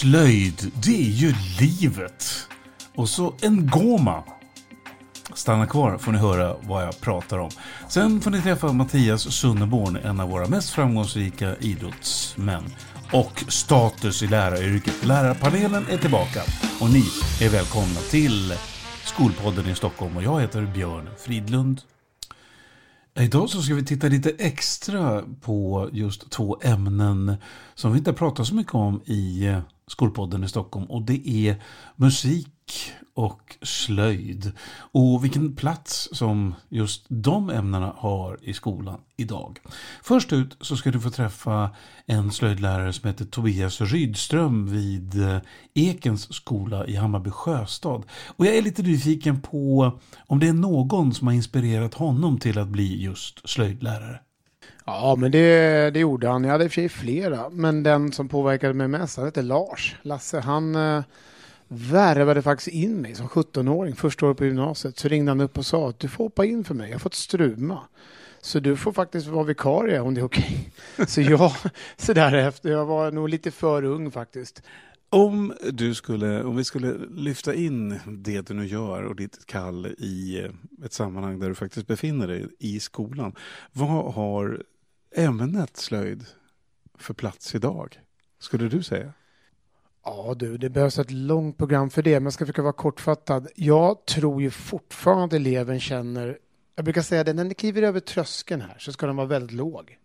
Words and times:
Slöjd, 0.00 0.72
det 0.82 1.00
är 1.00 1.10
ju 1.10 1.34
livet. 1.60 2.48
Och 2.94 3.08
så 3.08 3.34
en 3.40 3.66
goma. 3.66 4.24
Stanna 5.34 5.66
kvar 5.66 5.98
får 5.98 6.12
ni 6.12 6.18
höra 6.18 6.56
vad 6.62 6.84
jag 6.84 7.00
pratar 7.00 7.38
om. 7.38 7.50
Sen 7.88 8.20
får 8.20 8.30
ni 8.30 8.42
träffa 8.42 8.72
Mattias 8.72 9.34
Sunneborn, 9.34 9.96
en 9.96 10.20
av 10.20 10.30
våra 10.30 10.48
mest 10.48 10.70
framgångsrika 10.70 11.56
idrottsmän. 11.56 12.64
Och 13.12 13.44
status 13.48 14.22
i 14.22 14.26
läraryrket. 14.26 15.04
Lärarpanelen 15.04 15.86
är 15.90 15.98
tillbaka 15.98 16.42
och 16.80 16.90
ni 16.90 17.04
är 17.40 17.48
välkomna 17.48 18.00
till 18.10 18.54
Skolpodden 19.04 19.66
i 19.66 19.74
Stockholm 19.74 20.16
och 20.16 20.22
jag 20.22 20.40
heter 20.40 20.66
Björn 20.66 21.08
Fridlund. 21.18 21.80
Idag 23.18 23.50
så 23.50 23.62
ska 23.62 23.74
vi 23.74 23.84
titta 23.84 24.06
lite 24.06 24.30
extra 24.38 25.22
på 25.40 25.88
just 25.92 26.30
två 26.30 26.58
ämnen 26.62 27.36
som 27.74 27.92
vi 27.92 27.98
inte 27.98 28.12
pratat 28.12 28.46
så 28.46 28.54
mycket 28.54 28.74
om 28.74 29.00
i 29.04 29.46
eh, 29.46 29.60
Skolpodden 29.88 30.44
i 30.44 30.48
Stockholm 30.48 30.86
och 30.86 31.02
det 31.02 31.28
är 31.28 31.62
musik 31.96 32.48
och 33.14 33.56
slöjd 33.62 34.52
och 34.92 35.24
vilken 35.24 35.56
plats 35.56 36.08
som 36.12 36.54
just 36.68 37.06
de 37.08 37.50
ämnena 37.50 37.94
har 37.96 38.38
i 38.42 38.54
skolan 38.54 39.00
idag. 39.16 39.58
Först 40.02 40.32
ut 40.32 40.56
så 40.60 40.76
ska 40.76 40.90
du 40.90 41.00
få 41.00 41.10
träffa 41.10 41.70
en 42.06 42.32
slöjdlärare 42.32 42.92
som 42.92 43.08
heter 43.08 43.24
Tobias 43.24 43.80
Rydström 43.80 44.66
vid 44.66 45.22
eh, 45.22 45.38
Ekens 45.74 46.34
skola 46.34 46.86
i 46.86 46.96
Hammarby 46.96 47.30
sjöstad. 47.30 48.04
Och 48.26 48.46
jag 48.46 48.56
är 48.56 48.62
lite 48.62 48.82
nyfiken 48.82 49.40
på 49.40 49.98
om 50.26 50.38
det 50.38 50.48
är 50.48 50.52
någon 50.52 51.14
som 51.14 51.26
har 51.26 51.34
inspirerat 51.34 51.94
honom 51.94 52.38
till 52.38 52.58
att 52.58 52.68
bli 52.68 53.02
just 53.02 53.48
slöjdlärare. 53.48 54.20
Ja, 54.84 55.16
men 55.18 55.30
det, 55.30 55.90
det 55.90 56.00
gjorde 56.00 56.28
han. 56.28 56.44
Jag 56.44 56.52
hade 56.52 56.64
i 56.64 56.66
och 56.66 56.72
för 56.72 56.74
sig 56.74 56.88
flera, 56.88 57.50
men 57.50 57.82
den 57.82 58.12
som 58.12 58.28
påverkade 58.28 58.74
mig 58.74 58.88
mest, 58.88 59.16
han 59.16 59.26
hette 59.26 59.42
Lars. 59.42 59.96
Lasse, 60.02 60.40
han 60.40 60.74
eh, 60.74 61.02
värvade 61.68 62.42
faktiskt 62.42 62.68
in 62.68 63.00
mig 63.00 63.14
som 63.14 63.28
17-åring, 63.28 63.96
första 63.96 64.26
året 64.26 64.36
på 64.36 64.44
gymnasiet. 64.44 64.98
Så 64.98 65.08
ringde 65.08 65.30
han 65.30 65.40
upp 65.40 65.58
och 65.58 65.66
sa 65.66 65.88
att 65.88 65.98
du 65.98 66.08
får 66.08 66.24
hoppa 66.24 66.44
in 66.44 66.64
för 66.64 66.74
mig, 66.74 66.86
jag 66.88 66.94
har 66.94 67.00
fått 67.00 67.14
struma. 67.14 67.80
Så 68.40 68.60
du 68.60 68.76
får 68.76 68.92
faktiskt 68.92 69.26
vara 69.26 69.44
vikarie 69.44 70.00
om 70.00 70.14
det 70.14 70.20
är 70.20 70.24
okej. 70.24 70.70
Okay. 70.94 71.06
Så 71.06 71.20
jag, 71.20 71.52
så 71.96 72.12
därefter, 72.12 72.70
jag 72.70 72.84
var 72.84 73.10
nog 73.10 73.28
lite 73.28 73.50
för 73.50 73.84
ung 73.84 74.10
faktiskt. 74.10 74.62
Om, 75.10 75.54
du 75.72 75.94
skulle, 75.94 76.44
om 76.44 76.56
vi 76.56 76.64
skulle 76.64 76.94
lyfta 77.10 77.54
in 77.54 78.00
det 78.06 78.46
du 78.46 78.54
nu 78.54 78.66
gör 78.66 79.02
och 79.02 79.16
ditt 79.16 79.46
kall 79.46 79.86
i 79.86 80.40
eh, 80.44 80.84
ett 80.84 80.92
sammanhang 80.92 81.38
där 81.38 81.48
du 81.48 81.54
faktiskt 81.54 81.86
befinner 81.86 82.28
dig 82.28 82.48
i 82.58 82.80
skolan. 82.80 83.34
Vad 83.72 84.14
har 84.14 84.62
ämnet 85.14 85.76
slöjd 85.76 86.26
för 86.98 87.14
plats 87.14 87.54
idag? 87.54 88.00
Skulle 88.38 88.68
du 88.68 88.82
säga? 88.82 89.12
Ja 90.04 90.34
du, 90.38 90.58
det 90.58 90.70
behövs 90.70 90.98
ett 90.98 91.10
långt 91.10 91.58
program 91.58 91.90
för 91.90 92.02
det, 92.02 92.14
men 92.14 92.24
jag 92.24 92.32
ska 92.32 92.44
försöka 92.44 92.62
vara 92.62 92.72
kortfattad. 92.72 93.48
Jag 93.54 94.06
tror 94.06 94.42
ju 94.42 94.50
fortfarande 94.50 95.24
att 95.24 95.32
eleven 95.32 95.80
känner, 95.80 96.38
jag 96.74 96.84
brukar 96.84 97.02
säga 97.02 97.24
det, 97.24 97.32
när 97.32 97.44
ni 97.44 97.54
kliver 97.54 97.82
över 97.82 98.00
tröskeln 98.00 98.60
här 98.60 98.76
så 98.78 98.92
ska 98.92 99.06
den 99.06 99.16
vara 99.16 99.26
väldigt 99.26 99.56
låg. 99.56 99.98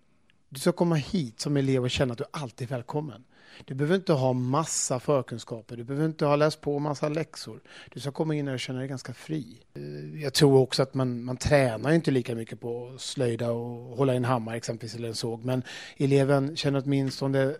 Du 0.49 0.59
ska 0.59 0.71
komma 0.71 0.95
hit 0.95 1.39
som 1.39 1.57
elev 1.57 1.83
och 1.83 1.91
känna 1.91 2.11
att 2.11 2.17
du 2.17 2.25
alltid 2.31 2.71
är 2.71 2.75
välkommen. 2.75 3.23
Du 3.65 3.73
behöver 3.73 3.95
inte 3.95 4.13
ha 4.13 4.33
massa 4.33 4.99
förkunskaper, 4.99 5.77
du 5.77 5.83
behöver 5.83 6.05
inte 6.05 6.25
ha 6.25 6.35
läst 6.35 6.61
på 6.61 6.79
massa 6.79 7.09
läxor. 7.09 7.61
Du 7.93 7.99
ska 7.99 8.11
komma 8.11 8.35
in 8.35 8.47
och 8.47 8.59
känna 8.59 8.79
dig 8.79 8.87
ganska 8.87 9.13
fri. 9.13 9.57
Jag 10.21 10.33
tror 10.33 10.59
också 10.59 10.83
att 10.83 10.93
man, 10.93 11.23
man 11.23 11.37
tränar 11.37 11.91
inte 11.91 12.11
lika 12.11 12.35
mycket 12.35 12.61
på 12.61 12.91
att 12.95 13.01
slöjda 13.01 13.51
och 13.51 13.97
hålla 13.97 14.13
i 14.13 14.17
en 14.17 14.25
hammare 14.25 14.57
exempelvis 14.57 14.95
eller 14.95 15.07
en 15.07 15.15
såg, 15.15 15.45
men 15.45 15.63
eleven 15.97 16.55
känner 16.55 16.83
åtminstone 16.85 17.55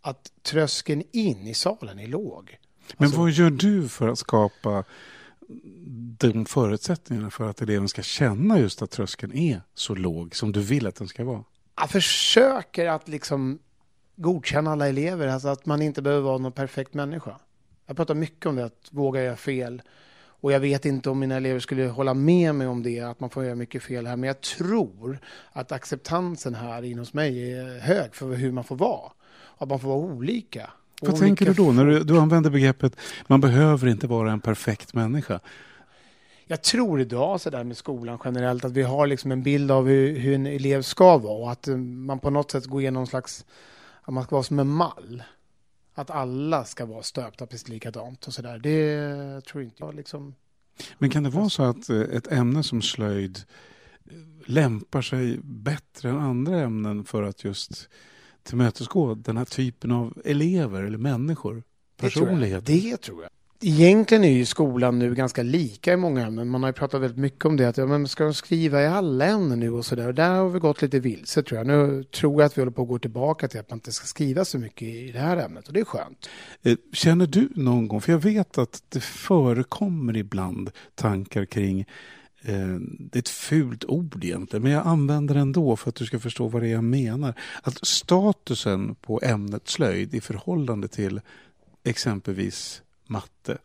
att 0.00 0.32
tröskeln 0.42 1.02
in 1.12 1.46
i 1.46 1.54
salen 1.54 1.98
är 1.98 2.06
låg. 2.06 2.58
Men 2.96 3.06
alltså, 3.06 3.20
vad 3.20 3.30
gör 3.30 3.50
du 3.50 3.88
för 3.88 4.08
att 4.08 4.18
skapa 4.18 4.84
de 6.18 6.46
förutsättningarna 6.46 7.30
för 7.30 7.48
att 7.48 7.62
eleven 7.62 7.88
ska 7.88 8.02
känna 8.02 8.58
just 8.58 8.82
att 8.82 8.90
tröskeln 8.90 9.32
är 9.32 9.62
så 9.74 9.94
låg 9.94 10.36
som 10.36 10.52
du 10.52 10.60
vill 10.60 10.86
att 10.86 10.94
den 10.94 11.08
ska 11.08 11.24
vara? 11.24 11.44
Jag 11.76 11.90
försöker 11.90 12.86
att 12.86 13.08
liksom 13.08 13.58
godkänna 14.18 14.72
alla 14.72 14.88
elever, 14.88 15.28
alltså 15.28 15.48
att 15.48 15.66
man 15.66 15.82
inte 15.82 16.02
behöver 16.02 16.22
vara 16.22 16.38
någon 16.38 16.52
perfekt 16.52 16.94
människa. 16.94 17.36
Jag 17.86 17.96
pratar 17.96 18.14
mycket 18.14 18.46
om 18.46 18.56
det, 18.56 18.64
att 18.64 18.88
våga 18.90 19.22
göra 19.22 19.36
fel. 19.36 19.82
Och 20.40 20.52
jag 20.52 20.60
vet 20.60 20.84
inte 20.84 21.10
om 21.10 21.18
mina 21.18 21.36
elever 21.36 21.60
skulle 21.60 21.86
hålla 21.86 22.14
med 22.14 22.54
mig 22.54 22.66
om 22.66 22.82
det, 22.82 23.00
att 23.00 23.20
man 23.20 23.30
får 23.30 23.44
göra 23.44 23.54
mycket 23.54 23.82
fel 23.82 24.06
här. 24.06 24.16
Men 24.16 24.28
jag 24.28 24.40
tror 24.40 25.18
att 25.52 25.72
acceptansen 25.72 26.54
här 26.54 26.82
inom 26.82 27.06
mig 27.12 27.52
är 27.52 27.78
hög 27.78 28.14
för 28.14 28.34
hur 28.34 28.52
man 28.52 28.64
får 28.64 28.76
vara 28.76 29.12
att 29.58 29.68
man 29.68 29.78
får 29.78 29.88
vara 29.88 29.98
olika. 29.98 30.70
Vad 31.00 31.10
olika 31.10 31.24
tänker 31.24 31.46
du 31.46 31.52
då 31.52 31.72
när 31.72 31.84
du, 31.84 32.04
du 32.04 32.18
använder 32.18 32.50
begreppet 32.50 32.96
man 33.26 33.40
behöver 33.40 33.88
inte 33.88 34.06
vara 34.06 34.32
en 34.32 34.40
perfekt 34.40 34.94
människa? 34.94 35.40
Jag 36.46 36.62
tror 36.62 37.00
idag 37.00 37.40
så 37.40 37.50
där 37.50 37.64
med 37.64 37.76
skolan 37.76 38.18
generellt 38.24 38.64
att 38.64 38.72
vi 38.72 38.82
har 38.82 39.06
liksom 39.06 39.32
en 39.32 39.42
bild 39.42 39.70
av 39.70 39.86
hur, 39.86 40.18
hur 40.18 40.34
en 40.34 40.46
elev 40.46 40.82
ska 40.82 41.18
vara 41.18 41.34
och 41.34 41.52
att 41.52 41.68
eh, 41.68 41.76
man 41.76 42.18
på 42.18 42.30
något 42.30 42.50
sätt 42.50 42.66
går 42.66 42.80
igenom 42.80 43.00
någon 43.00 43.06
slags, 43.06 43.44
att 44.08 44.14
man 44.14 44.24
ska 44.24 44.36
vara 44.36 44.42
som 44.42 44.58
en 44.58 44.68
mall. 44.68 45.22
Att 45.94 46.10
alla 46.10 46.64
ska 46.64 46.86
vara 46.86 47.02
stöpta 47.02 47.46
precis 47.46 47.68
likadant 47.68 48.26
och 48.26 48.34
sådär. 48.34 48.58
Det 48.58 49.44
tror 49.44 49.62
inte 49.62 49.76
jag 49.78 49.94
liksom. 49.94 50.34
Men 50.98 51.10
kan 51.10 51.22
det 51.22 51.30
vara 51.30 51.48
så 51.48 51.62
att 51.62 51.90
eh, 51.90 52.00
ett 52.00 52.32
ämne 52.32 52.62
som 52.62 52.82
slöjd 52.82 53.40
eh, 54.04 54.12
lämpar 54.46 55.02
sig 55.02 55.38
bättre 55.42 56.10
än 56.10 56.18
andra 56.18 56.60
ämnen 56.60 57.04
för 57.04 57.22
att 57.22 57.44
just 57.44 57.88
tillmötesgå 58.42 59.14
den 59.14 59.36
här 59.36 59.44
typen 59.44 59.90
av 59.90 60.22
elever 60.24 60.82
eller 60.82 60.98
människor? 60.98 61.62
Personligheter? 61.96 62.72
Det, 62.72 62.90
det 62.90 62.96
tror 62.96 63.22
jag. 63.22 63.30
Egentligen 63.60 64.24
är 64.24 64.32
ju 64.32 64.44
skolan 64.44 64.98
nu 64.98 65.14
ganska 65.14 65.42
lika 65.42 65.92
i 65.92 65.96
många 65.96 66.26
ämnen. 66.26 66.48
Man 66.48 66.62
har 66.62 66.68
ju 66.68 66.72
pratat 66.72 67.02
väldigt 67.02 67.18
mycket 67.18 67.44
om 67.44 67.56
det. 67.56 67.68
Att, 67.68 67.76
ja, 67.76 67.86
men 67.86 68.08
ska 68.08 68.24
de 68.24 68.34
skriva 68.34 68.82
i 68.82 68.86
alla 68.86 69.26
ämnen 69.26 69.60
nu 69.60 69.70
och 69.70 69.86
så 69.86 69.94
Där 69.94 70.30
har 70.30 70.48
vi 70.48 70.58
gått 70.58 70.82
lite 70.82 71.00
vilse 71.00 71.42
tror 71.42 71.58
jag. 71.58 71.66
Nu 71.66 72.04
tror 72.04 72.40
jag 72.40 72.46
att 72.46 72.58
vi 72.58 72.60
håller 72.60 72.72
på 72.72 72.82
att 72.82 72.88
gå 72.88 72.98
tillbaka 72.98 73.48
till 73.48 73.60
att 73.60 73.70
man 73.70 73.76
inte 73.76 73.92
ska 73.92 74.06
skriva 74.06 74.44
så 74.44 74.58
mycket 74.58 74.88
i 74.88 75.12
det 75.12 75.18
här 75.18 75.36
ämnet 75.36 75.66
och 75.66 75.72
det 75.72 75.80
är 75.80 75.84
skönt. 75.84 76.28
Eh, 76.62 76.76
känner 76.92 77.26
du 77.26 77.48
någon 77.54 77.88
gång, 77.88 78.00
för 78.00 78.12
jag 78.12 78.18
vet 78.18 78.58
att 78.58 78.82
det 78.88 79.00
förekommer 79.00 80.16
ibland 80.16 80.70
tankar 80.94 81.44
kring 81.44 81.86
Eh, 82.42 82.76
det 82.98 83.18
är 83.18 83.20
ett 83.20 83.28
fult 83.28 83.84
ord 83.84 84.24
egentligen, 84.24 84.62
men 84.62 84.72
jag 84.72 84.86
använder 84.86 85.34
det 85.34 85.40
ändå 85.40 85.76
för 85.76 85.88
att 85.88 85.94
du 85.94 86.06
ska 86.06 86.18
förstå 86.18 86.48
vad 86.48 86.62
det 86.62 86.68
är 86.68 86.72
jag 86.72 86.84
menar. 86.84 87.34
Att 87.62 87.86
statusen 87.86 88.94
på 88.94 89.20
ämnet 89.22 89.68
slöjd 89.68 90.14
i 90.14 90.20
förhållande 90.20 90.88
till 90.88 91.20
exempelvis 91.84 92.82
matte, 93.08 93.58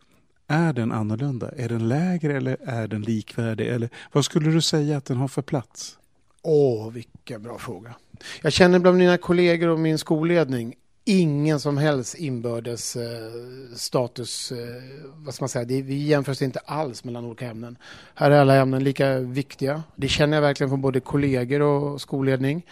är 0.47 0.73
den 0.73 0.91
annorlunda? 0.91 1.51
Är 1.57 1.69
den 1.69 1.87
lägre 1.87 2.37
eller 2.37 2.57
är 2.65 2.87
den 2.87 3.01
likvärdig? 3.01 3.67
Eller 3.67 3.89
vad 4.11 4.25
skulle 4.25 4.51
du 4.51 4.61
säga 4.61 4.97
att 4.97 5.05
den 5.05 5.17
har 5.17 5.27
för 5.27 5.41
plats? 5.41 5.97
Åh, 6.41 6.91
vilken 6.91 7.43
bra 7.43 7.57
fråga. 7.57 7.95
Jag 8.41 8.53
känner 8.53 8.79
bland 8.79 8.97
mina 8.97 9.17
kollegor 9.17 9.67
och 9.67 9.79
min 9.79 9.97
skolledning 9.97 10.75
ingen 11.05 11.59
som 11.59 11.77
helst 11.77 12.15
inbördes 12.15 12.95
eh, 12.95 13.75
status, 13.75 14.51
eh, 14.51 14.83
vad 15.15 15.33
ska 15.33 15.43
man 15.43 15.49
säga, 15.49 15.65
det, 15.65 15.81
vi 15.81 15.95
jämförs 15.95 16.41
inte 16.41 16.59
alls 16.59 17.03
mellan 17.03 17.25
olika 17.25 17.47
ämnen. 17.47 17.77
Här 18.15 18.31
är 18.31 18.41
alla 18.41 18.55
ämnen 18.55 18.83
lika 18.83 19.19
viktiga. 19.19 19.83
Det 19.95 20.07
känner 20.07 20.37
jag 20.37 20.41
verkligen 20.41 20.69
från 20.69 20.81
både 20.81 20.99
kollegor 20.99 21.61
och 21.61 22.01
skolledning. 22.01 22.65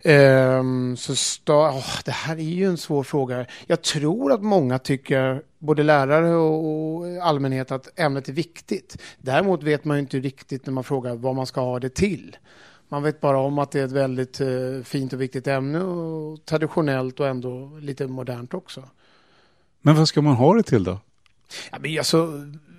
Eh, 0.00 0.62
så 0.96 1.16
sta, 1.16 1.70
oh, 1.70 2.00
det 2.04 2.10
här 2.10 2.36
är 2.36 2.40
ju 2.40 2.66
en 2.66 2.78
svår 2.78 3.02
fråga. 3.02 3.46
Jag 3.66 3.82
tror 3.82 4.32
att 4.32 4.42
många 4.42 4.78
tycker, 4.78 5.42
både 5.66 5.82
lärare 5.82 6.34
och, 6.34 6.64
och 6.64 7.06
allmänhet, 7.26 7.70
att 7.70 7.98
ämnet 8.00 8.28
är 8.28 8.32
viktigt. 8.32 9.02
Däremot 9.18 9.62
vet 9.62 9.84
man 9.84 9.96
ju 9.96 10.00
inte 10.00 10.18
riktigt 10.18 10.66
när 10.66 10.72
man 10.72 10.84
frågar 10.84 11.14
vad 11.14 11.34
man 11.34 11.46
ska 11.46 11.60
ha 11.60 11.80
det 11.80 11.94
till. 11.94 12.36
Man 12.88 13.02
vet 13.02 13.20
bara 13.20 13.38
om 13.38 13.58
att 13.58 13.70
det 13.70 13.80
är 13.80 13.84
ett 13.84 13.92
väldigt 13.92 14.40
eh, 14.40 14.82
fint 14.84 15.12
och 15.12 15.20
viktigt 15.20 15.46
ämne 15.46 15.80
och 15.80 16.44
traditionellt 16.44 17.20
och 17.20 17.28
ändå 17.28 17.78
lite 17.80 18.06
modernt 18.06 18.54
också. 18.54 18.82
Men 19.80 19.96
vad 19.96 20.08
ska 20.08 20.22
man 20.22 20.34
ha 20.34 20.54
det 20.54 20.62
till 20.62 20.84
då? 20.84 20.98
Ja, 21.70 21.78
men 21.80 21.98
alltså, 21.98 22.26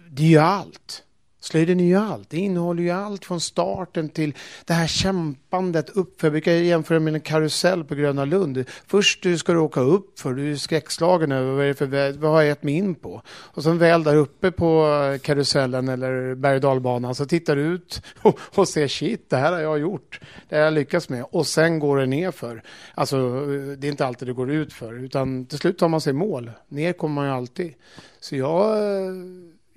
det 0.09 0.23
är 0.23 0.27
ju 0.27 0.37
allt. 0.37 1.03
Slöjden 1.39 1.79
är 1.79 1.83
ju 1.83 1.95
allt. 1.95 2.29
Det 2.29 2.37
innehåller 2.37 2.83
ju 2.83 2.89
allt 2.89 3.25
från 3.25 3.41
starten 3.41 4.09
till 4.09 4.33
det 4.65 4.73
här 4.73 4.87
kämpandet 4.87 5.89
uppför. 5.89 6.27
Jag 6.27 6.31
brukar 6.31 6.51
jämföra 6.51 6.99
med 6.99 7.13
en 7.13 7.21
karusell 7.21 7.83
på 7.83 7.95
Gröna 7.95 8.25
Lund. 8.25 8.65
Först 8.87 9.25
ska 9.37 9.53
du 9.53 9.59
åka 9.59 9.81
upp 9.81 10.19
för 10.19 10.33
du 10.33 10.51
är 10.51 10.55
skräckslagen 10.55 11.31
över 11.31 11.51
vad, 11.51 11.65
är 11.65 11.73
för, 11.73 12.17
vad 12.17 12.31
har 12.31 12.41
jag 12.41 12.47
gett 12.47 12.63
mig 12.63 12.73
in 12.73 12.95
på? 12.95 13.21
Och 13.27 13.63
sen 13.63 13.77
väl 13.77 14.03
där 14.03 14.15
uppe 14.15 14.51
på 14.51 14.87
karusellen 15.21 15.89
eller 15.89 16.35
berg 16.35 16.55
och 16.55 16.61
dalbanan 16.61 17.15
så 17.15 17.25
tittar 17.25 17.55
du 17.55 17.61
ut 17.61 18.01
och, 18.21 18.39
och 18.55 18.67
ser 18.67 18.87
shit, 18.87 19.29
det 19.29 19.37
här 19.37 19.51
har 19.51 19.59
jag 19.59 19.79
gjort. 19.79 20.19
Det 20.49 20.55
har 20.55 20.63
jag 20.63 20.73
lyckats 20.73 21.09
med. 21.09 21.25
Och 21.31 21.47
sen 21.47 21.79
går 21.79 21.97
det 21.97 22.05
nerför. 22.05 22.63
Alltså, 22.95 23.45
det 23.77 23.87
är 23.87 23.91
inte 23.91 24.05
alltid 24.05 24.27
det 24.27 24.33
går 24.33 24.51
ut 24.51 24.73
för, 24.73 25.03
utan 25.03 25.45
till 25.45 25.57
slut 25.57 25.77
tar 25.77 25.87
man 25.87 26.01
sig 26.01 26.13
mål. 26.13 26.51
Ner 26.67 26.93
kommer 26.93 27.15
man 27.15 27.25
ju 27.25 27.31
alltid. 27.31 27.73
Så 28.19 28.35
jag 28.35 28.77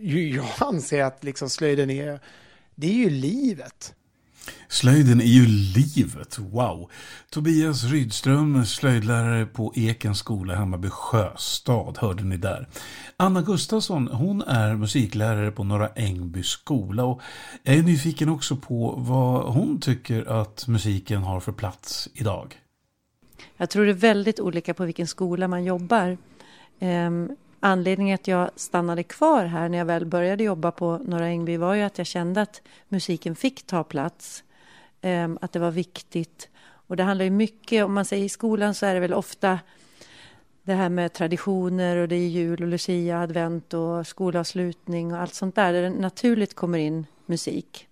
jag 0.00 0.46
anser 0.58 1.02
att 1.02 1.24
liksom 1.24 1.50
slöjden 1.50 1.90
är, 1.90 2.20
det 2.74 2.86
är 2.86 2.94
ju 2.94 3.10
livet. 3.10 3.94
Slöjden 4.68 5.20
är 5.20 5.24
ju 5.24 5.46
livet, 5.46 6.38
wow! 6.38 6.90
Tobias 7.30 7.84
Rydström, 7.84 8.66
slöjdlärare 8.66 9.46
på 9.46 9.72
Ekens 9.76 10.18
skola, 10.18 10.54
Hammarby 10.54 10.88
Sjöstad, 10.88 11.98
hörde 11.98 12.24
ni 12.24 12.36
där. 12.36 12.68
Anna 13.16 13.42
Gustafsson, 13.42 14.08
hon 14.08 14.42
är 14.42 14.76
musiklärare 14.76 15.50
på 15.50 15.64
Norra 15.64 15.88
Ängby 15.88 16.42
skola 16.42 17.04
och 17.04 17.20
jag 17.62 17.76
är 17.76 17.82
nyfiken 17.82 18.28
också 18.28 18.56
på 18.56 18.94
vad 18.98 19.54
hon 19.54 19.80
tycker 19.80 20.40
att 20.40 20.68
musiken 20.68 21.22
har 21.22 21.40
för 21.40 21.52
plats 21.52 22.08
idag. 22.14 22.60
Jag 23.56 23.70
tror 23.70 23.84
det 23.84 23.92
är 23.92 23.94
väldigt 23.94 24.40
olika 24.40 24.74
på 24.74 24.84
vilken 24.84 25.06
skola 25.06 25.48
man 25.48 25.64
jobbar. 25.64 26.16
Anledningen 27.60 28.14
att 28.14 28.28
jag 28.28 28.50
stannade 28.56 29.02
kvar 29.02 29.44
här 29.44 29.68
när 29.68 29.78
jag 29.78 29.84
väl 29.84 30.06
började 30.06 30.44
jobba 30.44 30.70
på 30.70 31.00
Norra 31.04 31.26
Ängby 31.26 31.56
var 31.56 31.74
ju 31.74 31.82
att 31.82 31.98
jag 31.98 32.06
kände 32.06 32.42
att 32.42 32.62
musiken 32.88 33.36
fick 33.36 33.66
ta 33.66 33.84
plats. 33.84 34.44
Ehm, 35.00 35.38
att 35.40 35.52
det 35.52 35.58
var 35.58 35.70
viktigt. 35.70 36.48
Och 36.62 36.96
det 36.96 37.02
handlar 37.02 37.24
ju 37.24 37.30
mycket, 37.30 37.84
om 37.84 37.94
man 37.94 38.04
säger 38.04 38.24
i 38.24 38.28
skolan 38.28 38.74
så 38.74 38.86
är 38.86 38.94
det 38.94 39.00
väl 39.00 39.14
ofta 39.14 39.58
det 40.62 40.74
här 40.74 40.88
med 40.88 41.12
traditioner 41.12 41.96
och 41.96 42.08
det 42.08 42.16
är 42.16 42.28
jul 42.28 42.62
och 42.62 42.68
lucia, 42.68 43.20
advent 43.20 43.74
och 43.74 44.06
skolavslutning 44.06 45.12
och 45.12 45.20
allt 45.20 45.34
sånt 45.34 45.54
där, 45.54 45.72
där 45.72 45.82
det 45.82 45.90
naturligt 45.90 46.54
kommer 46.54 46.78
in 46.78 47.06
musik. 47.26 47.86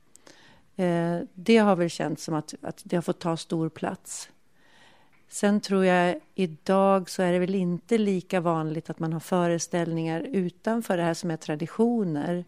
Eh, 0.76 1.18
det 1.34 1.56
har 1.56 1.76
väl 1.76 1.90
känts 1.90 2.24
som 2.24 2.34
att, 2.34 2.54
att 2.62 2.82
det 2.84 2.96
har 2.96 3.02
fått 3.02 3.20
ta 3.20 3.36
stor 3.36 3.68
plats. 3.68 4.30
Sen 5.28 5.60
tror 5.60 5.84
jag 5.84 6.16
idag 6.34 7.10
så 7.10 7.22
är 7.22 7.32
det 7.32 7.38
väl 7.38 7.54
inte 7.54 7.98
lika 7.98 8.40
vanligt 8.40 8.90
att 8.90 8.98
man 8.98 9.12
har 9.12 9.20
föreställningar 9.20 10.20
utanför 10.20 10.96
det 10.96 11.02
här 11.02 11.14
som 11.14 11.30
är 11.30 11.36
traditioner. 11.36 12.44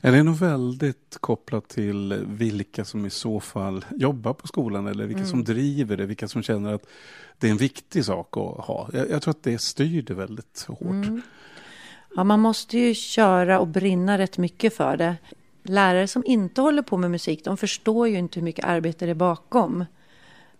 Är 0.00 0.12
det 0.12 0.22
nog 0.22 0.36
väldigt 0.36 1.16
kopplat 1.20 1.68
till 1.68 2.24
vilka 2.26 2.84
som 2.84 3.06
i 3.06 3.10
så 3.10 3.40
fall 3.40 3.84
jobbar 3.90 4.32
på 4.32 4.46
skolan 4.46 4.86
eller 4.86 5.04
vilka 5.04 5.18
mm. 5.18 5.30
som 5.30 5.44
driver 5.44 5.96
det, 5.96 6.06
vilka 6.06 6.28
som 6.28 6.42
känner 6.42 6.74
att 6.74 6.86
det 7.38 7.46
är 7.46 7.50
en 7.50 7.56
viktig 7.56 8.04
sak 8.04 8.36
att 8.36 8.64
ha. 8.64 8.88
Jag, 8.92 9.10
jag 9.10 9.22
tror 9.22 9.30
att 9.30 9.42
det 9.42 9.58
styr 9.58 10.02
det 10.02 10.14
väldigt 10.14 10.64
hårt. 10.68 10.80
Mm. 10.80 11.22
Ja, 12.16 12.24
man 12.24 12.40
måste 12.40 12.78
ju 12.78 12.94
köra 12.94 13.60
och 13.60 13.66
brinna 13.66 14.18
rätt 14.18 14.38
mycket 14.38 14.76
för 14.76 14.96
det. 14.96 15.16
Lärare 15.62 16.08
som 16.08 16.22
inte 16.26 16.60
håller 16.60 16.82
på 16.82 16.96
med 16.96 17.10
musik, 17.10 17.44
de 17.44 17.56
förstår 17.56 18.08
ju 18.08 18.18
inte 18.18 18.40
hur 18.40 18.44
mycket 18.44 18.64
arbete 18.64 19.04
det 19.04 19.10
är 19.10 19.14
bakom 19.14 19.84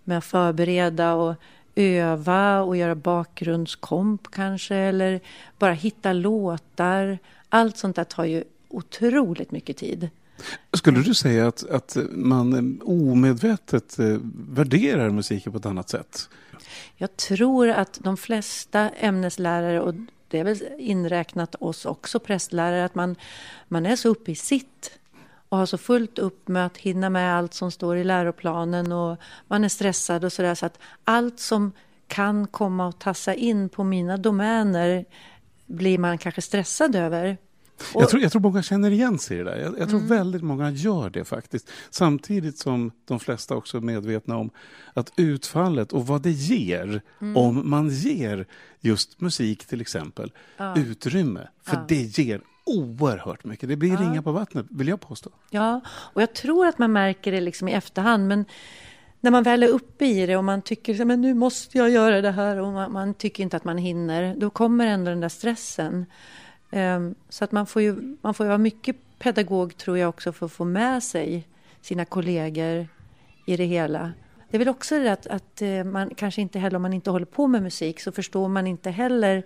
med 0.05 0.19
att 0.19 0.25
förbereda 0.25 1.15
och 1.15 1.35
öva 1.75 2.61
och 2.61 2.77
göra 2.77 2.95
bakgrundskomp 2.95 4.31
kanske 4.31 4.77
eller 4.77 5.21
bara 5.59 5.73
hitta 5.73 6.13
låtar. 6.13 7.19
Allt 7.49 7.77
sånt 7.77 7.97
där 7.97 8.05
tar 8.05 8.25
ju 8.25 8.45
otroligt 8.69 9.51
mycket 9.51 9.77
tid. 9.77 10.11
Skulle 10.73 11.03
du 11.03 11.15
säga 11.15 11.49
att, 11.49 11.71
att 11.71 11.97
man 12.11 12.81
omedvetet 12.85 13.99
eh, 13.99 14.17
värderar 14.49 15.11
musiken 15.11 15.53
på 15.53 15.59
ett 15.59 15.67
annat 15.67 15.89
sätt? 15.89 16.29
Jag 16.97 17.17
tror 17.17 17.69
att 17.69 17.99
de 18.03 18.17
flesta 18.17 18.91
ämneslärare, 18.91 19.81
och 19.81 19.95
det 20.29 20.39
är 20.39 20.45
väl 20.45 20.63
inräknat 20.79 21.55
oss 21.55 21.87
också 21.87 22.19
prästlärare, 22.19 22.85
att 22.85 22.95
man, 22.95 23.17
man 23.69 23.87
är 23.87 23.97
så 23.97 24.09
uppe 24.09 24.31
i 24.33 24.35
sitt 24.35 24.99
och 25.55 25.59
har 25.59 25.67
så 25.67 25.79
fullt 25.79 26.19
upp 26.19 26.49
med 26.49 26.67
att 26.67 26.77
hinna 26.77 27.11
med 27.11 27.37
allt 27.37 27.55
som 27.55 27.71
står 27.71 27.97
i 27.97 28.05
läroplanen 28.05 28.93
och 28.93 29.17
man 29.49 29.65
är 29.65 29.69
stressad 29.69 30.25
och 30.25 30.33
sådär 30.33 30.55
så 30.55 30.67
att 30.67 30.79
allt 31.05 31.41
som 31.41 31.73
kan 32.09 32.47
komma 32.47 32.87
och 32.87 32.99
tassa 32.99 33.35
in 33.35 33.69
på 33.69 33.85
mina 33.85 34.17
domäner 34.17 35.05
blir 35.67 35.99
man 35.99 36.19
kanske 36.19 36.43
stressad 36.43 36.97
över. 36.97 37.37
Och... 37.95 38.03
Jag, 38.03 38.09
tror, 38.09 38.23
jag 38.23 38.33
tror 38.33 38.43
många 38.43 38.63
känner 38.63 38.91
igen 38.91 39.19
sig 39.19 39.37
i 39.37 39.39
det 39.39 39.45
där. 39.45 39.59
Jag, 39.59 39.79
jag 39.79 39.89
tror 39.89 39.99
mm. 39.99 40.09
väldigt 40.09 40.43
många 40.43 40.71
gör 40.71 41.11
det 41.11 41.25
faktiskt. 41.25 41.71
Samtidigt 41.91 42.59
som 42.59 42.93
de 43.05 43.21
flesta 43.21 43.55
också 43.55 43.77
är 43.77 43.81
medvetna 43.81 44.37
om 44.37 44.51
att 44.95 45.13
utfallet 45.17 45.93
och 45.93 46.07
vad 46.07 46.23
det 46.23 46.31
ger 46.31 47.03
mm. 47.21 47.37
om 47.37 47.71
man 47.71 47.89
ger 47.89 48.47
just 48.81 49.21
musik 49.21 49.65
till 49.65 49.81
exempel 49.81 50.33
ja. 50.57 50.77
utrymme. 50.77 51.49
För 51.63 51.77
ja. 51.77 51.85
det 51.89 52.19
ger 52.19 52.41
oerhört 52.65 53.45
mycket. 53.45 53.69
Det 53.69 53.77
blir 53.77 53.93
ja. 53.93 54.01
ringa 54.01 54.23
på 54.23 54.33
vattnet, 54.33 54.67
vill 54.71 54.89
jag 54.89 55.01
påstå. 55.01 55.31
Ja, 55.51 55.81
och 55.87 56.23
jag 56.23 56.33
tror 56.33 56.67
att 56.67 56.79
man 56.79 56.93
märker 56.93 57.33
det 57.33 57.41
liksom 57.41 57.69
i 57.69 57.73
efterhand. 57.73 58.29
Men 58.29 58.45
när 59.21 59.31
man 59.31 59.43
väl 59.43 59.63
är 59.63 59.69
uppe 59.69 60.07
i 60.07 60.27
det 60.27 60.37
och 60.37 60.45
man 60.45 60.63
tycker 60.63 61.05
men 61.05 61.21
nu 61.21 61.35
måste 61.35 61.79
jag 61.79 61.91
göra 61.91 62.21
det 62.21 62.31
här 62.31 62.57
och 62.57 62.73
man, 62.73 62.93
man 62.93 63.15
tycker 63.15 63.43
inte 63.43 63.57
att 63.57 63.65
man 63.65 63.79
hinner, 63.79 64.35
då 64.37 64.51
kommer 64.51 64.87
ändå 64.87 65.11
den 65.11 65.21
där 65.21 65.29
stressen. 65.29 66.07
Um, 66.71 67.15
så 67.29 67.45
att 67.45 67.53
man 67.53 67.67
får, 67.67 67.83
ju, 67.83 68.17
man 68.21 68.35
får 68.35 68.47
ju 68.47 68.49
vara 68.49 68.59
mycket 68.59 68.97
pedagog 69.19 69.77
tror 69.77 69.99
jag 69.99 70.09
också 70.09 70.33
för 70.33 70.47
att 70.47 70.53
få 70.53 70.65
med 70.65 71.03
sig 71.03 71.49
sina 71.81 72.05
kollegor 72.05 72.89
i 73.47 73.57
det 73.57 73.65
hela. 73.65 74.13
Det 74.51 74.57
är 74.57 74.59
väl 74.59 74.69
också 74.69 74.99
det 74.99 75.13
att, 75.13 75.27
att 75.27 75.63
eh, 75.63 75.85
man 75.85 76.15
kanske 76.15 76.41
inte 76.41 76.59
heller, 76.59 76.77
om 76.77 76.83
man 76.83 76.93
inte 76.93 77.11
håller 77.11 77.27
på 77.27 77.47
med 77.47 77.63
musik, 77.63 78.01
så 78.01 78.13
förstår 78.13 78.49
man 78.49 78.67
inte 78.67 78.91
heller 78.91 79.43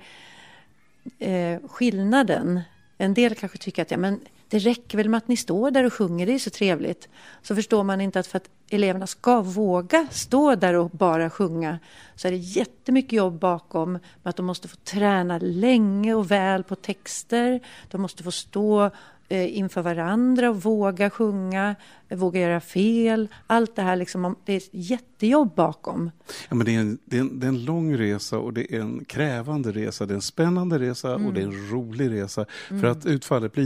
eh, 1.19 1.59
skillnaden 1.69 2.61
en 2.99 3.15
del 3.15 3.35
kanske 3.35 3.59
tycker 3.59 3.83
att 3.83 3.91
ja, 3.91 3.97
men 3.97 4.21
det 4.49 4.59
räcker 4.59 4.99
väl 4.99 5.09
med 5.09 5.19
att 5.19 5.29
ni 5.29 5.37
står 5.37 5.71
där 5.71 5.85
och 5.85 5.93
sjunger, 5.93 6.27
det 6.27 6.35
är 6.35 6.39
så 6.39 6.51
trevligt. 6.51 7.09
Så 7.43 7.55
förstår 7.55 7.85
man 7.85 8.01
inte 8.01 8.21
att 8.21 8.27
för 8.27 8.37
att 8.37 8.51
eleverna 8.71 9.07
ska 9.07 9.41
våga 9.41 10.07
stå 10.11 10.55
där 10.55 10.75
och 10.75 10.91
bara 10.91 11.31
sjunga 11.31 11.79
så 12.15 12.29
är 12.29 12.33
det 12.33 12.39
jättemycket 12.39 13.13
jobb 13.13 13.39
bakom 13.39 13.93
med 13.93 14.01
att 14.23 14.37
de 14.37 14.47
måste 14.47 14.69
få 14.69 14.77
träna 14.77 15.39
länge 15.39 16.15
och 16.15 16.31
väl 16.31 16.65
på 16.65 16.75
texter. 16.75 17.61
De 17.91 18.03
måste 18.03 18.23
få 18.23 18.31
stå 18.31 18.91
inför 19.29 19.83
varandra 19.83 20.51
och 20.51 20.63
våga 20.63 21.11
sjunga, 21.11 21.77
våga 22.09 22.41
göra 22.41 22.61
fel. 22.61 23.29
Allt 23.47 23.77
det 23.77 23.83
här, 23.83 23.97
liksom, 23.97 24.37
det 24.45 24.53
är 24.53 24.63
jättejobb 24.71 25.55
bakom. 25.55 26.11
Ja, 26.49 26.55
men 26.55 26.67
det, 26.67 26.75
är 26.75 26.81
en, 26.81 26.99
det, 27.05 27.17
är 27.17 27.21
en, 27.21 27.41
det 27.41 27.47
är 27.47 27.49
en 27.49 27.65
lång 27.65 27.97
resa 27.97 28.39
och 28.39 28.53
det 28.53 28.75
är 28.75 28.81
en 28.81 29.05
krävande 29.05 29.73
resa. 29.73 30.07
Det 30.07 30.13
är 30.13 30.17
en 30.17 30.23
spännande 30.23 30.79
resa 30.79 31.15
mm. 31.15 31.27
och 31.27 31.35
det 31.35 31.41
är 31.41 31.45
en 31.45 31.71
rolig 31.71 32.11
resa. 32.11 32.47
Mm. 32.71 32.83
För 32.83 32.89
att 32.89 33.07
utfallet 33.07 33.53
blir 33.53 33.65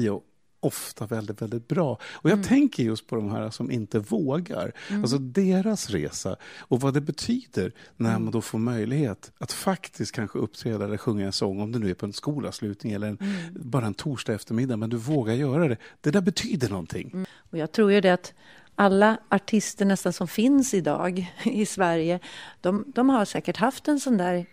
ofta 0.62 1.06
väldigt, 1.06 1.42
väldigt 1.42 1.68
bra. 1.68 1.98
Och 2.12 2.30
jag 2.30 2.32
mm. 2.32 2.44
tänker 2.44 2.82
just 2.82 3.06
på 3.06 3.16
de 3.16 3.30
här 3.30 3.50
som 3.50 3.70
inte 3.70 3.98
vågar. 3.98 4.72
Mm. 4.88 5.02
Alltså 5.02 5.18
deras 5.18 5.90
resa 5.90 6.36
och 6.58 6.80
vad 6.80 6.94
det 6.94 7.00
betyder 7.00 7.72
när 7.96 8.10
mm. 8.10 8.22
man 8.22 8.32
då 8.32 8.40
får 8.40 8.58
möjlighet 8.58 9.32
att 9.38 9.52
faktiskt 9.52 10.12
kanske 10.12 10.38
uppträda 10.38 10.84
eller 10.84 10.96
sjunga 10.96 11.26
en 11.26 11.32
sång, 11.32 11.60
om 11.60 11.72
det 11.72 11.78
nu 11.78 11.90
är 11.90 11.94
på 11.94 12.06
en 12.06 12.12
skolavslutning 12.12 12.92
eller 12.92 13.08
en, 13.08 13.18
mm. 13.20 13.36
bara 13.54 13.86
en 13.86 13.94
torsdag 13.94 14.34
eftermiddag, 14.34 14.76
men 14.76 14.90
du 14.90 14.96
vågar 14.96 15.34
göra 15.34 15.68
det. 15.68 15.76
Det 16.00 16.10
där 16.10 16.20
betyder 16.20 16.68
någonting. 16.68 17.10
Mm. 17.12 17.26
Och 17.50 17.58
jag 17.58 17.72
tror 17.72 17.92
ju 17.92 18.00
det 18.00 18.10
att 18.10 18.34
alla 18.74 19.18
artister 19.28 19.84
nästan 19.84 20.12
som 20.12 20.28
finns 20.28 20.74
idag 20.74 21.32
i 21.44 21.66
Sverige, 21.66 22.20
de, 22.60 22.84
de 22.94 23.08
har 23.08 23.24
säkert 23.24 23.56
haft 23.56 23.88
en 23.88 24.00
sån 24.00 24.16
där 24.16 24.46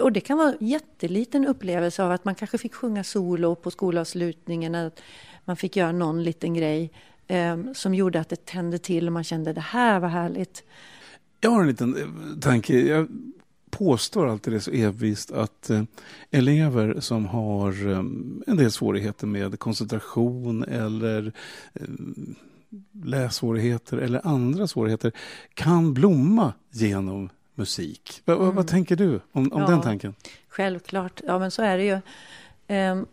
och 0.00 0.12
det 0.12 0.20
kan 0.20 0.38
vara 0.38 0.48
en 0.48 0.66
jätteliten 0.66 1.46
upplevelse 1.46 2.02
av 2.02 2.12
att 2.12 2.24
man 2.24 2.34
kanske 2.34 2.58
fick 2.58 2.74
sjunga 2.74 3.04
solo 3.04 3.54
på 3.54 3.70
skolavslutningen, 3.70 4.74
att 4.74 5.00
man 5.44 5.56
fick 5.56 5.76
göra 5.76 5.92
någon 5.92 6.22
liten 6.22 6.54
grej 6.54 6.90
eh, 7.26 7.58
som 7.74 7.94
gjorde 7.94 8.20
att 8.20 8.28
det 8.28 8.44
tände 8.44 8.78
till 8.78 9.06
och 9.06 9.12
man 9.12 9.24
kände 9.24 9.52
det 9.52 9.60
här 9.60 10.00
var 10.00 10.08
härligt. 10.08 10.64
Jag 11.40 11.50
har 11.50 11.60
en 11.60 11.68
liten 11.68 11.96
eh, 11.96 12.40
tanke. 12.40 12.80
Jag 12.80 13.08
påstår 13.70 14.28
alltid 14.28 14.52
det 14.52 14.60
så 14.60 14.70
evigt 14.70 15.30
att 15.30 15.70
eh, 15.70 15.82
elever 16.30 17.00
som 17.00 17.26
har 17.26 17.88
eh, 17.90 17.98
en 18.46 18.56
del 18.56 18.70
svårigheter 18.70 19.26
med 19.26 19.58
koncentration 19.58 20.64
eller 20.64 21.32
lässvårigheter 23.04 23.96
eller 23.96 24.26
andra 24.26 24.66
svårigheter 24.66 25.12
kan 25.54 25.94
blomma 25.94 26.52
genom 26.70 27.30
musik. 27.54 28.22
Mm. 28.26 28.38
Vad, 28.38 28.54
vad, 28.54 28.66
tänker 28.66 28.96
du 28.96 29.20
om, 29.32 29.52
om 29.52 29.62
ja, 29.62 29.68
den 29.68 29.80
tanken? 29.80 30.14
Självklart, 30.48 31.20
ja 31.26 31.38
men 31.38 31.50
så 31.50 31.62
är 31.62 31.78
det 31.78 31.84
ju. 31.84 32.00
Um, 32.76 33.06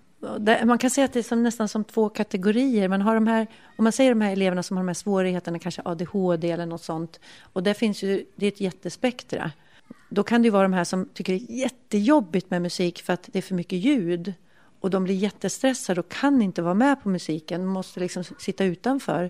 man 0.66 0.78
kan 0.78 0.90
säga 0.90 1.06
att 1.06 1.14
det 1.14 1.20
är 1.20 1.24
som, 1.24 1.44
nästan 1.44 1.68
som 1.68 1.84
två 1.84 2.10
kategorier. 2.10 2.88
Man 2.88 3.02
har 3.02 3.16
de 3.16 3.28
här, 3.28 3.48
om 3.78 3.84
man 3.84 3.94
säger 3.94 4.12
de 4.12 4.22
här 4.22 4.32
eleverna 4.32 4.64
som 4.64 4.78
har 4.78 4.84
de 4.84 4.88
här 4.88 4.94
svårigheterna, 4.94 5.60
kanske 5.60 5.82
ADHD 5.86 6.52
eller 6.52 6.66
något 6.66 6.84
sånt. 6.84 7.20
Och 7.54 7.64
där 7.64 7.74
finns 7.74 8.04
ju, 8.04 8.26
det 8.36 8.46
är 8.46 8.52
ett 8.52 8.62
jättespektra. 8.62 9.52
Då 10.10 10.24
kan 10.24 10.42
det 10.42 10.46
ju 10.46 10.52
vara 10.52 10.64
de 10.64 10.74
här 10.74 10.84
som 10.84 11.10
tycker 11.14 11.34
det 11.34 11.52
är 11.52 11.56
jättejobbigt 11.56 12.50
med 12.50 12.62
musik 12.62 13.02
för 13.02 13.14
att 13.14 13.30
det 13.32 13.38
är 13.38 13.42
för 13.42 13.56
mycket 13.56 13.80
ljud. 13.80 14.34
Och 14.80 14.90
de 14.90 15.04
blir 15.04 15.16
jättestressade 15.16 16.00
och 16.00 16.10
kan 16.10 16.42
inte 16.42 16.62
vara 16.62 16.74
med 16.74 17.04
på 17.04 17.10
musiken, 17.10 17.66
måste 17.66 18.00
liksom 18.00 18.24
sitta 18.24 18.64
utanför. 18.64 19.30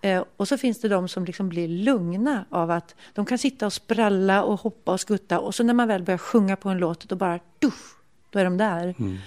Eh, 0.00 0.24
och 0.36 0.48
så 0.48 0.58
finns 0.58 0.80
det 0.80 0.88
de 0.88 1.08
som 1.08 1.24
liksom 1.24 1.48
blir 1.48 1.68
lugna 1.68 2.44
av 2.50 2.70
att 2.70 2.94
de 3.14 3.26
kan 3.26 3.38
sitta 3.38 3.66
och 3.66 3.72
spralla 3.72 4.42
och 4.42 4.60
hoppa 4.60 4.92
och 4.92 5.00
skutta 5.00 5.40
och 5.40 5.54
så 5.54 5.62
när 5.62 5.74
man 5.74 5.88
väl 5.88 6.02
börjar 6.02 6.18
sjunga 6.18 6.56
på 6.56 6.68
en 6.68 6.78
låt 6.78 7.08
då 7.08 7.16
bara 7.16 7.40
dusch, 7.58 7.96
då 8.30 8.38
är 8.38 8.44
de 8.44 8.56
där. 8.56 8.94
Mm. 8.98 9.18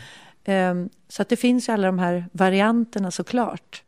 Eh, 0.43 0.75
så 1.07 1.21
att 1.21 1.29
det 1.29 1.35
finns 1.35 1.69
ju 1.69 1.73
alla 1.73 1.87
de 1.87 1.99
här 1.99 2.25
varianterna 2.31 3.11
såklart. 3.11 3.83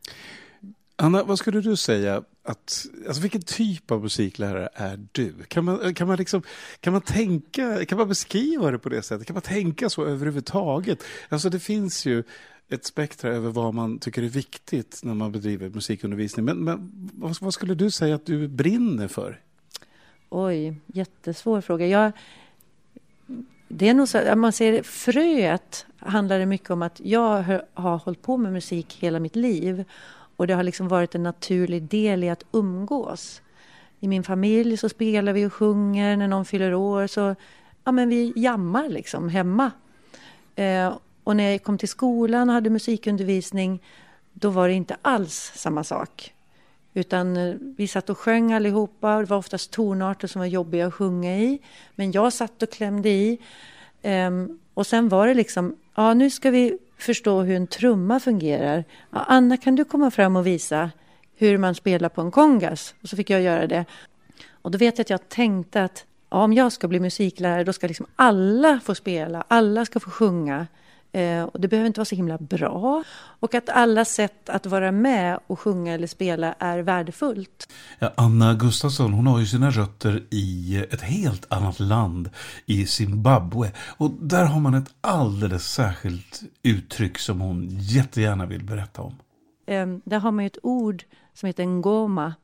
Anna, 0.96 1.24
vad 1.24 1.38
skulle 1.38 1.60
du 1.60 1.76
säga 1.76 2.22
att, 2.44 2.86
alltså 3.06 3.22
vilken 3.22 3.42
typ 3.42 3.90
av 3.90 4.02
musiklärare 4.02 4.68
är 4.74 5.06
du? 5.12 5.34
Kan 5.48 5.64
man, 5.64 5.94
kan 5.94 6.08
man 6.08 6.16
liksom, 6.16 6.42
kan 6.80 6.92
man 6.92 7.02
tänka, 7.02 7.84
kan 7.84 7.98
man 7.98 8.08
beskriva 8.08 8.70
det 8.70 8.78
på 8.78 8.88
det 8.88 9.02
sättet? 9.02 9.26
Kan 9.26 9.34
man 9.34 9.42
tänka 9.42 9.90
så 9.90 10.04
överhuvudtaget? 10.04 11.04
Alltså 11.28 11.50
det 11.50 11.60
finns 11.60 12.06
ju 12.06 12.22
ett 12.68 12.84
spektra 12.84 13.30
över 13.30 13.50
vad 13.50 13.74
man 13.74 13.98
tycker 13.98 14.22
är 14.22 14.28
viktigt 14.28 15.00
när 15.02 15.14
man 15.14 15.32
bedriver 15.32 15.68
musikundervisning. 15.68 16.44
Men, 16.44 16.64
men 16.64 17.10
vad, 17.14 17.36
vad 17.40 17.54
skulle 17.54 17.74
du 17.74 17.90
säga 17.90 18.14
att 18.14 18.26
du 18.26 18.48
brinner 18.48 19.08
för? 19.08 19.40
Oj, 20.28 20.80
jättesvår 20.86 21.60
fråga. 21.60 21.86
Jag, 21.86 22.12
det 23.68 23.88
är 23.88 23.94
nog 23.94 24.08
så 24.08 24.18
att 24.18 24.38
man 24.38 24.52
ser 24.52 24.82
fröet 24.82 25.86
handlar 25.98 26.38
det 26.38 26.46
mycket 26.46 26.70
om 26.70 26.82
att 26.82 27.00
jag 27.04 27.60
har 27.74 27.96
hållit 27.96 28.22
på 28.22 28.36
med 28.36 28.52
musik 28.52 28.96
hela 29.00 29.20
mitt 29.20 29.36
liv 29.36 29.84
och 30.36 30.46
det 30.46 30.54
har 30.54 30.62
liksom 30.62 30.88
varit 30.88 31.14
en 31.14 31.22
naturlig 31.22 31.82
del 31.82 32.24
i 32.24 32.30
att 32.30 32.44
umgås. 32.52 33.42
I 34.00 34.08
min 34.08 34.22
familj 34.22 34.76
så 34.76 34.88
spelar 34.88 35.32
vi 35.32 35.46
och 35.46 35.52
sjunger. 35.52 36.16
När 36.16 36.28
någon 36.28 36.44
fyller 36.44 36.74
år 36.74 37.06
så 37.06 37.34
ja, 37.84 37.92
men 37.92 38.08
vi 38.08 38.32
jammar 38.36 38.88
liksom 38.88 39.28
hemma. 39.28 39.70
Eh, 40.54 40.96
och 41.24 41.36
när 41.36 41.50
jag 41.50 41.62
kom 41.62 41.78
till 41.78 41.88
skolan 41.88 42.48
och 42.48 42.54
hade 42.54 42.70
musikundervisning 42.70 43.82
då 44.32 44.50
var 44.50 44.68
det 44.68 44.74
inte 44.74 44.96
alls 45.02 45.52
samma 45.54 45.84
sak. 45.84 46.34
Utan 46.96 47.36
eh, 47.36 47.54
vi 47.76 47.88
satt 47.88 48.10
och 48.10 48.18
sjöng 48.18 48.52
allihopa. 48.52 49.18
Det 49.18 49.24
var 49.24 49.36
oftast 49.36 49.70
tonarter 49.70 50.28
som 50.28 50.38
var 50.38 50.46
jobbiga 50.46 50.86
att 50.86 50.94
sjunga 50.94 51.36
i. 51.36 51.58
Men 51.94 52.12
jag 52.12 52.32
satt 52.32 52.62
och 52.62 52.70
klämde 52.70 53.08
i. 53.08 53.38
Um, 54.02 54.58
och 54.74 54.86
sen 54.86 55.08
var 55.08 55.26
det 55.26 55.34
liksom, 55.34 55.76
ja 55.94 56.14
nu 56.14 56.30
ska 56.30 56.50
vi 56.50 56.78
förstå 56.98 57.40
hur 57.40 57.56
en 57.56 57.66
trumma 57.66 58.20
fungerar. 58.20 58.84
Ja, 59.10 59.24
Anna, 59.28 59.56
kan 59.56 59.76
du 59.76 59.84
komma 59.84 60.10
fram 60.10 60.36
och 60.36 60.46
visa 60.46 60.90
hur 61.36 61.58
man 61.58 61.74
spelar 61.74 62.08
på 62.08 62.20
en 62.20 62.30
kongas? 62.30 62.94
Och 63.02 63.08
så 63.08 63.16
fick 63.16 63.30
jag 63.30 63.42
göra 63.42 63.66
det. 63.66 63.84
Och 64.50 64.70
då 64.70 64.78
vet 64.78 64.98
jag 64.98 65.04
att 65.04 65.10
jag 65.10 65.28
tänkte 65.28 65.84
att 65.84 66.04
ja, 66.30 66.42
om 66.42 66.52
jag 66.52 66.72
ska 66.72 66.88
bli 66.88 67.00
musiklärare 67.00 67.64
då 67.64 67.72
ska 67.72 67.86
liksom 67.86 68.06
alla 68.16 68.80
få 68.84 68.94
spela, 68.94 69.44
alla 69.48 69.84
ska 69.84 70.00
få 70.00 70.10
sjunga. 70.10 70.66
Eh, 71.16 71.44
och 71.44 71.60
det 71.60 71.68
behöver 71.68 71.86
inte 71.86 72.00
vara 72.00 72.04
så 72.04 72.14
himla 72.14 72.38
bra. 72.38 73.04
Och 73.40 73.54
att 73.54 73.68
alla 73.68 74.04
sätt 74.04 74.48
att 74.48 74.66
vara 74.66 74.92
med 74.92 75.38
och 75.46 75.60
sjunga 75.60 75.94
eller 75.94 76.06
spela 76.06 76.52
är 76.52 76.78
värdefullt. 76.78 77.72
Anna 78.14 78.54
Gustafsson 78.54 79.12
hon 79.12 79.26
har 79.26 79.38
ju 79.38 79.46
sina 79.46 79.70
rötter 79.70 80.24
i 80.30 80.76
ett 80.90 81.00
helt 81.00 81.52
annat 81.52 81.80
land, 81.80 82.30
i 82.66 82.86
Zimbabwe. 82.86 83.72
Och 83.96 84.10
där 84.10 84.44
har 84.44 84.60
man 84.60 84.74
ett 84.74 84.94
alldeles 85.00 85.72
särskilt 85.72 86.42
uttryck 86.62 87.18
som 87.18 87.40
hon 87.40 87.68
jättegärna 87.70 88.46
vill 88.46 88.64
berätta 88.64 89.02
om. 89.02 89.14
Eh, 89.66 89.86
där 90.04 90.18
har 90.18 90.30
man 90.30 90.44
ett 90.44 90.58
ord 90.62 91.04
som 91.34 91.46
heter 91.46 91.64
ngoma. 91.64 92.34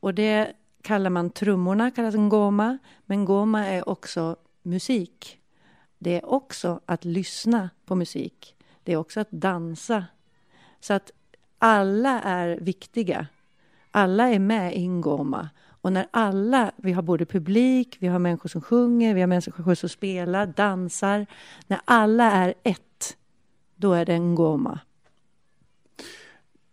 Och 0.00 0.14
det 0.14 0.52
kallar 0.82 1.10
man 1.10 1.30
trummorna, 1.30 1.90
kallas 1.90 2.14
ngoma. 2.14 2.78
Men 3.06 3.24
ngoma 3.24 3.66
är 3.66 3.88
också 3.88 4.36
musik 4.62 5.40
det 6.04 6.16
är 6.16 6.30
också 6.30 6.80
att 6.86 7.04
lyssna 7.04 7.70
på 7.86 7.94
musik. 7.94 8.54
Det 8.82 8.92
är 8.92 8.96
också 8.96 9.20
att 9.20 9.30
dansa. 9.30 10.04
Så 10.80 10.92
att 10.92 11.10
alla 11.58 12.20
är 12.20 12.58
viktiga. 12.60 13.26
Alla 13.90 14.28
är 14.28 14.38
med 14.38 14.76
i 14.76 14.88
Ngoma. 14.88 15.50
Och 15.66 15.92
när 15.92 16.06
alla, 16.10 16.72
vi 16.76 16.92
har 16.92 17.02
både 17.02 17.26
publik, 17.26 17.96
vi 18.00 18.06
har 18.06 18.18
människor 18.18 18.48
som 18.48 18.60
sjunger, 18.60 19.14
vi 19.14 19.20
har 19.20 19.28
människor 19.28 19.74
som 19.74 19.88
spelar, 19.88 20.46
dansar. 20.46 21.26
När 21.66 21.80
alla 21.84 22.32
är 22.32 22.54
ett, 22.62 23.16
då 23.76 23.92
är 23.92 24.04
det 24.04 24.18
Ngoma. 24.18 24.80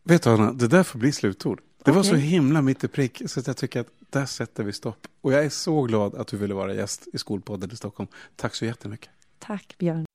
Vet 0.03 0.23
du 0.23 0.29
Anna, 0.29 0.53
det 0.53 0.67
där 0.67 0.83
får 0.83 0.99
bli 0.99 1.11
slutord. 1.11 1.61
Det 1.77 1.91
okay. 1.91 1.93
var 1.93 2.03
så 2.03 2.15
himla 2.15 2.61
mitt 2.61 2.83
i 2.83 2.87
prick 2.87 3.21
så 3.25 3.39
att 3.39 3.47
jag 3.47 3.57
tycker 3.57 3.79
att 3.79 3.87
där 4.09 4.25
sätter 4.25 4.63
vi 4.63 4.73
stopp. 4.73 5.07
Och 5.21 5.33
jag 5.33 5.45
är 5.45 5.49
så 5.49 5.81
glad 5.81 6.15
att 6.15 6.27
du 6.27 6.37
ville 6.37 6.53
vara 6.53 6.73
gäst 6.73 7.07
i 7.13 7.17
Skolpodden 7.17 7.71
i 7.71 7.75
Stockholm. 7.75 8.09
Tack 8.35 8.55
så 8.55 8.65
jättemycket. 8.65 9.09
Tack 9.41 9.77
Björn. 9.79 10.05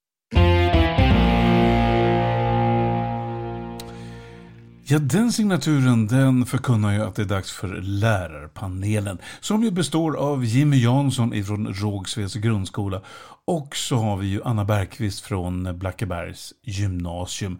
Ja, 4.88 4.98
den 4.98 5.32
signaturen 5.32 6.06
den 6.06 6.46
förkunnar 6.46 6.92
ju 6.92 7.02
att 7.02 7.14
det 7.14 7.22
är 7.22 7.26
dags 7.26 7.52
för 7.52 7.68
lärarpanelen 7.82 9.18
som 9.40 9.62
ju 9.62 9.70
består 9.70 10.16
av 10.16 10.44
Jimmy 10.44 10.82
Jansson 10.82 11.34
ifrån 11.34 11.74
Rågsveds 11.74 12.34
grundskola 12.34 13.02
och 13.44 13.76
så 13.76 13.96
har 13.96 14.16
vi 14.16 14.26
ju 14.26 14.42
Anna 14.44 14.64
Bergqvist 14.64 15.20
från 15.20 15.78
Blackebergs 15.78 16.52
gymnasium. 16.62 17.58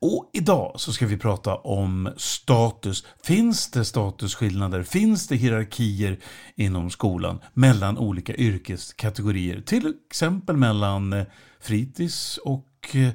Och 0.00 0.30
idag 0.32 0.72
så 0.76 0.92
ska 0.92 1.06
vi 1.06 1.16
prata 1.16 1.54
om 1.54 2.12
status. 2.16 3.06
Finns 3.24 3.70
det 3.70 3.84
statusskillnader? 3.84 4.82
Finns 4.82 5.28
det 5.28 5.36
hierarkier 5.36 6.18
inom 6.56 6.90
skolan 6.90 7.38
mellan 7.54 7.98
olika 7.98 8.34
yrkeskategorier? 8.34 9.60
Till 9.60 9.94
exempel 10.10 10.56
mellan 10.56 11.12
eh, 11.12 11.24
fritids 11.60 12.38
och 12.38 12.90
eh, 12.92 13.08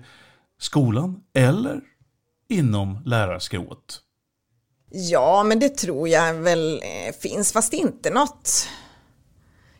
skolan 0.60 1.20
eller 1.34 1.82
inom 2.50 3.04
lärarskrået? 3.06 4.02
Ja, 4.90 5.44
men 5.44 5.60
det 5.60 5.70
tror 5.70 6.08
jag 6.08 6.34
väl 6.34 6.82
eh, 6.84 7.16
finns, 7.22 7.54
fast 7.54 7.74
inte 7.74 8.10
något. 8.10 8.68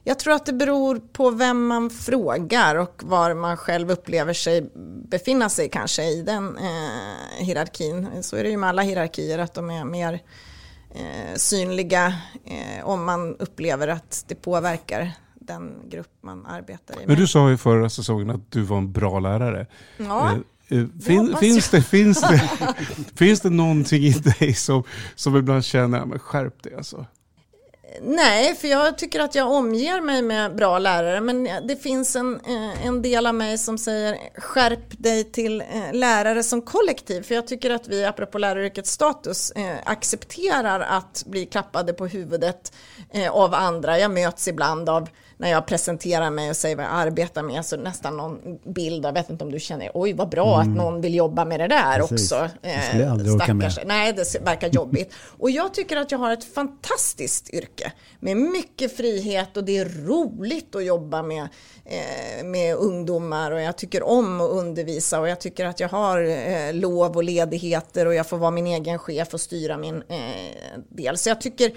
Jag 0.04 0.20
tror 0.20 0.34
att 0.34 0.46
det 0.46 0.54
beror 0.54 1.02
på 1.14 1.30
vem 1.30 1.68
man 1.68 1.90
frågar 1.90 2.76
och 2.76 3.02
var 3.06 3.34
man 3.34 3.58
själv 3.58 3.92
upplever 3.92 4.34
sig 4.34 4.72
befinna 5.10 5.50
sig 5.50 5.70
kanske 5.70 6.04
i 6.04 6.22
den 6.22 6.58
eh, 6.58 7.46
hierarkin. 7.46 8.24
Så 8.24 8.36
är 8.36 8.44
det 8.44 8.50
ju 8.50 8.58
med 8.58 8.70
alla 8.70 8.82
hierarkier, 8.82 9.40
att 9.40 9.54
de 9.54 9.70
är 9.70 9.86
mer 9.86 10.20
eh, 10.96 11.36
synliga 11.36 12.08
eh, 12.46 12.86
om 12.86 13.06
man 13.06 13.36
upplever 13.36 13.88
att 13.88 14.26
det 14.28 14.36
påverkar 14.36 15.12
den 15.36 15.90
grupp 15.90 16.14
man 16.22 16.46
arbetar 16.46 17.02
i. 17.02 17.08
Men 17.08 17.16
du 17.16 17.28
sa 17.28 17.50
ju 17.50 17.58
förra 17.58 17.90
säsongen 17.90 18.30
att 18.30 18.52
du 18.52 18.62
var 18.62 18.78
en 18.78 18.92
bra 18.92 19.20
lärare. 19.20 19.68
Ja. 19.98 20.32
Eh, 20.70 20.86
fin, 21.06 21.36
finns, 21.40 21.70
det, 21.70 21.82
finns, 21.82 22.22
det, 22.22 22.42
finns 23.16 23.42
det 23.42 23.50
någonting 23.50 24.04
i 24.04 24.12
dig 24.12 24.54
som, 24.54 24.84
som 25.16 25.38
ibland 25.38 25.66
känner, 25.66 26.06
men 26.06 26.20
skärp 26.20 26.64
dig 26.64 26.76
alltså? 26.76 27.06
Nej, 28.02 28.56
för 28.56 28.68
jag 28.68 28.98
tycker 28.98 29.20
att 29.20 29.36
jag 29.36 29.52
omger 29.52 30.02
mig 30.02 30.22
med 30.22 30.56
bra 30.56 30.80
lärare. 30.80 31.22
Men 31.22 31.68
det 31.68 31.76
finns 31.76 32.16
en, 32.16 32.36
eh, 32.36 32.86
en 32.86 33.02
del 33.02 33.28
av 33.28 33.36
mig 33.36 33.58
som 33.58 33.78
säger 33.78 34.18
skärp 34.38 34.80
dig 34.90 35.24
till 35.24 35.62
eh, 35.62 35.94
lärare 35.94 36.44
som 36.44 36.62
kollektiv. 36.62 37.22
För 37.22 37.36
jag 37.36 37.48
tycker 37.48 37.70
att 37.70 37.88
vi, 37.88 38.06
apropå 38.06 38.38
läraryrkets 38.38 38.92
status, 38.92 39.54
accepterar 39.84 40.80
att 40.80 41.24
bli 41.26 41.46
klappade 41.46 41.94
på 41.94 42.08
huvudet 42.08 42.74
av 43.32 43.54
andra. 43.54 44.00
Jag 44.00 44.12
möts 44.12 44.48
ibland 44.48 44.90
av 44.90 45.10
när 45.40 45.50
jag 45.50 45.66
presenterar 45.66 46.30
mig 46.30 46.50
och 46.50 46.56
säger 46.56 46.76
vad 46.76 46.86
jag 46.86 46.92
arbetar 46.92 47.44
med, 47.44 47.66
så 47.66 47.78
nästan 47.78 48.18
någon 48.18 48.40
bild, 48.74 49.06
jag 49.06 49.14
vet 49.14 49.30
inte 49.30 49.44
om 49.44 49.52
du 49.52 49.60
känner, 49.60 49.92
oj 49.94 50.14
vad 50.14 50.30
bra 50.30 50.62
mm. 50.62 50.72
att 50.72 50.78
någon 50.78 51.02
vill 51.02 51.16
jobba 51.16 51.46
med 51.46 51.60
det 51.60 51.68
där 51.68 52.00
Precis. 52.00 52.32
också. 52.32 52.50
Det 52.62 52.82
skulle 52.88 53.04
jag 53.04 53.12
aldrig 53.12 53.34
orka 53.34 53.54
med. 53.54 53.84
Nej, 53.86 54.14
det 54.14 54.42
verkar 54.42 54.70
jobbigt. 54.70 55.14
och 55.38 55.50
jag 55.50 55.74
tycker 55.74 55.98
att 55.98 56.12
jag 56.12 56.20
har 56.20 56.34
ett 56.34 56.54
fantastiskt 56.54 57.54
yrke 57.54 57.92
med 58.20 58.38
mycket 58.38 58.98
frihet 58.98 59.58
och 59.58 59.64
det 59.64 59.78
är 59.78 60.06
roligt 60.08 60.76
att 60.76 60.86
jobba 60.86 61.24
med, 61.24 61.48
eh, 61.86 62.46
med 62.46 62.76
ungdomar 62.76 63.52
och 63.52 63.62
jag 63.62 63.78
tycker 63.78 64.04
om 64.04 64.42
att 64.42 64.50
undervisa 64.50 65.20
och 65.20 65.30
jag 65.30 65.42
tycker 65.42 65.66
att 65.66 65.80
jag 65.80 65.90
har 65.90 66.24
eh, 66.24 66.74
lov 66.74 67.16
och 67.16 67.24
ledigheter 67.24 68.06
och 68.06 68.14
jag 68.14 68.28
får 68.28 68.38
vara 68.38 68.52
min 68.52 68.68
egen 68.68 69.00
chef 69.00 69.34
och 69.34 69.42
styra 69.42 69.78
min 69.78 69.96
eh, 69.96 70.80
del. 70.90 71.18
Så 71.18 71.30
jag 71.30 71.42
tycker, 71.42 71.72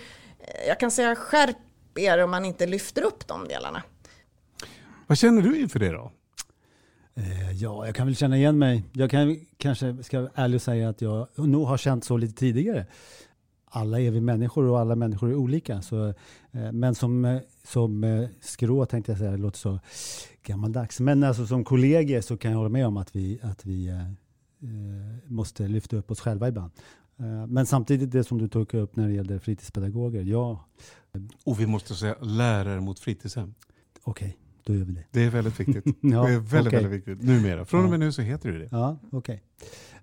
jag 0.69 0.81
kan 0.81 0.90
säga 0.90 1.17
skärp 1.17 1.57
er 2.00 2.25
om 2.25 2.30
man 2.30 2.45
inte 2.45 2.66
lyfter 2.66 3.02
upp 3.02 3.26
de 3.26 3.49
delarna. 3.49 3.83
Vad 5.07 5.19
känner 5.19 5.42
du 5.42 5.61
inför 5.61 5.78
det 5.78 5.92
då? 5.92 6.12
Eh, 7.14 7.52
ja, 7.52 7.87
jag 7.87 7.95
kan 7.95 8.07
väl 8.07 8.16
känna 8.16 8.37
igen 8.37 8.59
mig. 8.59 8.85
Jag 8.92 9.11
kan, 9.11 9.37
kanske 9.57 10.02
ska 10.02 10.28
ärligt 10.35 10.62
säga 10.62 10.88
att 10.88 11.00
jag 11.00 11.28
nog 11.37 11.66
har 11.66 11.76
känt 11.76 12.04
så 12.04 12.16
lite 12.16 12.35
tidigare. 12.35 12.87
Alla 13.64 14.00
är 14.00 14.11
vi 14.11 14.21
människor 14.21 14.64
och 14.64 14.80
alla 14.80 14.97
människor 14.97 15.30
är 15.30 15.35
olika. 15.35 15.83
Så, 15.83 16.09
eh, 16.50 16.73
men 16.73 16.95
som, 16.95 17.40
som 17.64 18.04
eh, 18.04 18.28
skrå 18.40 18.87
tänkte 18.87 19.12
jag 19.12 19.19
säga, 19.19 19.30
det 19.30 19.37
låter 19.37 19.59
så 19.59 19.78
gammaldags. 20.42 21.00
Men 21.00 21.23
alltså, 21.23 21.47
som 21.47 21.64
kollegor 21.64 22.21
så 22.21 22.37
kan 22.37 22.50
jag 22.50 22.59
hålla 22.59 22.71
med 22.71 22.87
om 22.87 22.97
att 22.97 23.16
vi, 23.16 23.40
att 23.42 23.66
vi 23.66 23.88
eh, 23.88 23.97
måste 25.26 25.69
lyfta 25.69 25.97
upp 25.97 26.11
oss 26.11 26.21
själva 26.21 26.49
ibland. 26.49 26.73
Men 27.49 27.67
samtidigt 27.67 28.11
det 28.11 28.25
som 28.25 28.39
du 28.39 28.49
tog 28.49 28.75
upp 28.75 28.97
när 28.97 29.09
det 29.09 29.15
gäller 29.15 29.39
fritidspedagoger. 29.39 30.23
Ja, 30.23 30.69
och 31.45 31.61
vi 31.61 31.67
måste 31.67 31.95
säga 31.95 32.17
lärare 32.21 32.81
mot 32.81 32.99
fritidshem. 32.99 33.55
Okej, 34.03 34.27
okay, 34.27 34.39
då 34.65 34.75
gör 34.75 34.85
vi 34.85 34.93
det. 34.93 35.05
Det 35.11 35.25
är 35.25 35.31
väldigt 35.31 35.61
viktigt. 35.61 35.85
ja, 36.00 36.23
det 36.23 36.33
är 36.33 36.39
väldigt, 36.39 36.67
okay. 36.67 36.83
väldigt 36.83 36.93
viktigt 36.93 37.23
numera. 37.23 37.65
Från 37.65 37.85
och 37.85 37.91
med 37.91 38.00
nu 38.00 38.12
så 38.12 38.23
heter 38.23 38.53
det 38.53 38.59
det. 38.59 38.69
Ja, 38.71 38.99
okej. 39.12 39.43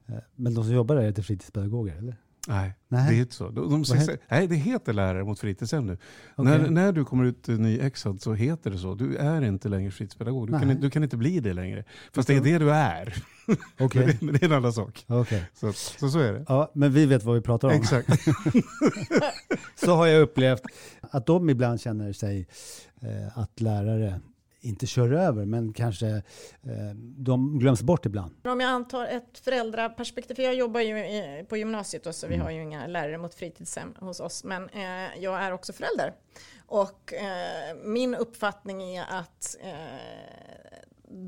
Okay. 0.06 0.16
Eh, 0.18 0.24
men 0.36 0.54
de 0.54 0.64
som 0.64 0.74
jobbar 0.74 0.96
där 0.96 1.04
är 1.04 1.08
inte 1.08 1.24
fritidspedagoger, 1.24 1.96
eller? 1.96 2.16
Nej, 2.48 2.74
Nej. 2.88 3.10
det 3.10 3.16
är 3.18 3.20
inte 3.20 3.36
så. 3.36 3.50
De, 3.50 3.70
de 3.84 3.98
heter- 3.98 4.18
nej, 4.30 4.48
det 4.48 4.56
heter 4.56 4.94
lärare 4.94 5.24
mot 5.24 5.40
fritidshem 5.40 5.86
nu. 5.86 5.98
Okej. 6.36 6.60
När, 6.60 6.70
när 6.70 6.92
du 6.92 7.06
kommer 7.06 7.24
ut 7.26 7.48
nyexad 7.48 8.22
så 8.22 8.34
heter 8.34 8.72
det 8.72 8.78
så. 8.78 8.96
Du 8.96 9.16
är 9.16 9.42
inte 9.42 9.70
längre 9.70 9.92
fritidspedagog. 9.92 10.48
Du 10.48 10.52
Nej. 10.52 10.62
kan, 10.62 10.82
du 10.82 10.90
kan 10.90 11.04
inte 11.04 11.18
bli 11.18 11.40
det 11.40 11.54
längre. 11.54 11.84
Fast 12.14 12.28
det 12.28 12.36
är 12.36 12.42
det 12.42 12.58
du 12.58 12.72
är. 12.72 13.14
Okej. 13.80 14.06
Men, 14.06 14.08
det, 14.08 14.22
men 14.22 14.34
det 14.34 14.44
är 14.44 14.46
en 14.46 14.54
annan 14.56 14.74
sak. 14.74 15.06
Okej. 15.08 15.44
Så, 15.54 15.74
så, 15.74 16.10
så 16.10 16.20
är 16.20 16.34
det. 16.34 16.46
Ja, 16.48 16.72
men 16.76 16.92
vi 16.94 17.06
vet 17.06 17.24
vad 17.24 17.36
vi 17.36 17.42
pratar 17.42 17.68
om. 17.68 17.74
Exakt. 17.74 18.10
Så 19.76 19.96
har 19.96 20.08
jag 20.08 20.22
upplevt 20.22 20.62
att 21.02 21.26
de 21.26 21.50
ibland 21.50 21.82
känner 21.82 22.14
sig 22.14 22.48
eh, 23.02 23.38
att 23.38 23.62
lärare 23.62 24.20
inte 24.60 24.88
kör 24.88 25.12
över, 25.12 25.46
men 25.46 25.74
kanske 25.74 26.08
eh, 26.08 26.96
de 27.18 27.60
glöms 27.60 27.82
bort 27.82 28.06
ibland. 28.06 28.36
Om 28.44 28.60
jag 28.60 28.70
antar 28.70 29.06
ett 29.06 29.38
föräldraperspektiv, 29.38 30.36
för 30.36 30.44
jag 30.44 30.56
jobbar 30.56 30.82
ju 30.82 30.98
i, 30.98 31.46
på 31.50 31.58
gymnasiet 31.58 32.04
då, 32.04 32.14
så 32.14 32.28
vi 32.28 32.36
har 32.36 32.52
ju 32.52 32.62
inga 32.62 32.88
lärare 32.88 33.18
mot 33.18 33.34
fritidshem 33.34 33.96
hos 34.00 34.20
oss, 34.20 34.44
men 34.44 34.70
eh, 34.70 35.18
jag 35.20 35.44
är 35.44 35.52
också 35.52 35.74
förälder. 35.74 36.14
Och 36.66 37.14
eh, 37.14 37.76
min 37.84 38.16
uppfattning 38.16 38.96
är 38.96 39.06
att 39.10 39.58